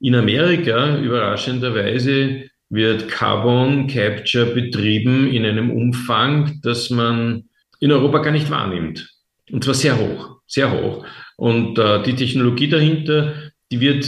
in 0.00 0.14
Amerika, 0.14 0.98
überraschenderweise, 0.98 2.50
wird 2.68 3.08
Carbon 3.08 3.86
Capture 3.86 4.46
betrieben 4.46 5.32
in 5.32 5.44
einem 5.44 5.70
Umfang, 5.70 6.60
das 6.62 6.90
man 6.90 7.44
in 7.80 7.92
Europa 7.92 8.18
gar 8.18 8.32
nicht 8.32 8.50
wahrnimmt. 8.50 9.08
Und 9.50 9.64
zwar 9.64 9.74
sehr 9.74 9.98
hoch, 9.98 10.40
sehr 10.46 10.70
hoch. 10.72 11.06
Und 11.36 11.78
äh, 11.78 12.02
die 12.02 12.14
Technologie 12.14 12.68
dahinter, 12.68 13.34
die 13.70 13.80
wird, 13.80 14.04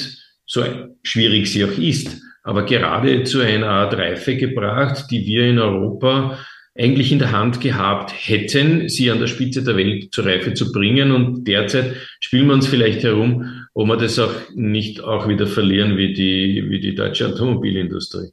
so 0.47 0.65
schwierig 1.03 1.51
sie 1.51 1.65
auch 1.65 1.79
ist, 1.79 2.21
aber 2.43 2.65
gerade 2.65 3.25
zu 3.25 3.41
einer 3.41 3.69
Art 3.69 3.95
Reife 3.95 4.37
gebracht, 4.37 5.07
die 5.11 5.27
wir 5.27 5.47
in 5.47 5.59
Europa 5.59 6.39
eigentlich 6.79 7.11
in 7.11 7.19
der 7.19 7.33
Hand 7.33 7.61
gehabt 7.61 8.15
hätten, 8.17 8.89
sie 8.89 9.11
an 9.11 9.19
der 9.19 9.27
Spitze 9.27 9.65
der 9.65 9.77
Welt 9.77 10.13
zur 10.13 10.27
Reife 10.27 10.55
zu 10.55 10.71
bringen. 10.71 11.11
Und 11.11 11.45
derzeit 11.45 11.97
spielen 12.21 12.47
wir 12.47 12.55
uns 12.55 12.69
vielleicht 12.69 13.03
herum, 13.03 13.67
ob 13.75 13.89
wir 13.89 13.97
das 13.97 14.19
auch 14.19 14.33
nicht 14.55 15.01
auch 15.03 15.29
wieder 15.29 15.49
verlieren 15.49 15.97
wie 15.97 16.13
die, 16.13 16.65
wie 16.69 16.79
die 16.79 16.95
deutsche 16.95 17.27
Automobilindustrie. 17.27 18.31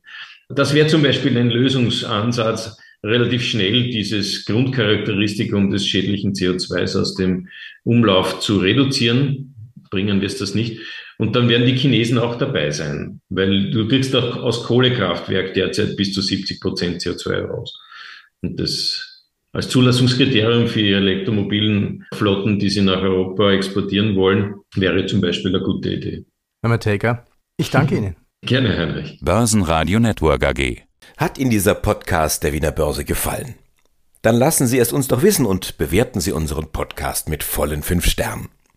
Das 0.50 0.76
wäre 0.76 0.88
zum 0.88 1.02
Beispiel 1.02 1.36
ein 1.38 1.50
Lösungsansatz, 1.50 2.78
relativ 3.04 3.44
schnell 3.44 3.90
dieses 3.90 4.46
Grundcharakteristikum 4.46 5.72
des 5.72 5.88
schädlichen 5.88 6.34
CO2s 6.34 7.00
aus 7.00 7.16
dem 7.16 7.48
Umlauf 7.84 8.40
zu 8.40 8.58
reduzieren. 8.58 9.56
Bringen 9.90 10.22
wir 10.22 10.28
es 10.28 10.38
das 10.38 10.56
nicht. 10.56 10.82
Und 11.18 11.36
dann 11.36 11.48
werden 11.48 11.66
die 11.66 11.76
Chinesen 11.76 12.18
auch 12.18 12.38
dabei 12.38 12.72
sein, 12.72 13.22
weil 13.30 13.72
du 13.72 13.88
kriegst 13.88 14.16
auch 14.16 14.38
aus 14.38 14.64
Kohlekraftwerk 14.64 15.54
derzeit 15.54 15.96
bis 15.96 16.14
zu 16.14 16.22
70 16.22 16.60
Prozent 16.60 17.02
CO2 17.02 17.46
raus. 17.46 17.80
Und 18.42 18.60
das 18.60 19.16
als 19.54 19.70
Zulassungskriterium 19.70 20.68
für 20.68 20.82
ihre 20.82 21.00
elektromobilen 21.00 22.06
Flotten, 22.14 22.60
die 22.60 22.70
sie 22.70 22.82
nach 22.82 23.02
Europa 23.02 23.54
exportieren 23.54 24.18
wollen, 24.18 24.56
wäre 24.76 25.06
zum 25.06 25.22
Beispiel 25.22 25.56
eine 25.56 25.64
gute 25.64 25.94
Idee. 25.94 26.26
Herr 26.62 26.80
Taker, 26.80 27.26
ich 27.56 27.70
danke 27.70 27.96
Ihnen. 27.96 28.16
Gerne, 28.42 28.78
Heinrich. 28.78 29.18
Börsenradio 29.22 30.00
Network 30.00 30.44
AG. 30.44 30.82
Hat 31.18 31.38
Ihnen 31.38 31.52
dieser 31.52 31.74
Podcast 31.74 32.44
der 32.44 32.52
Wiener 32.52 32.74
Börse 32.74 33.06
gefallen? 33.06 33.56
Dann 34.22 34.36
lassen 34.36 34.68
Sie 34.68 34.80
es 34.80 34.92
uns 34.92 35.08
doch 35.08 35.22
wissen 35.22 35.46
und 35.46 35.78
bewerten 35.78 36.20
Sie 36.20 36.34
unseren 36.34 36.72
Podcast 36.74 37.30
mit 37.30 37.42
vollen 37.44 37.82
fünf 37.82 38.08
Sternen. 38.08 38.50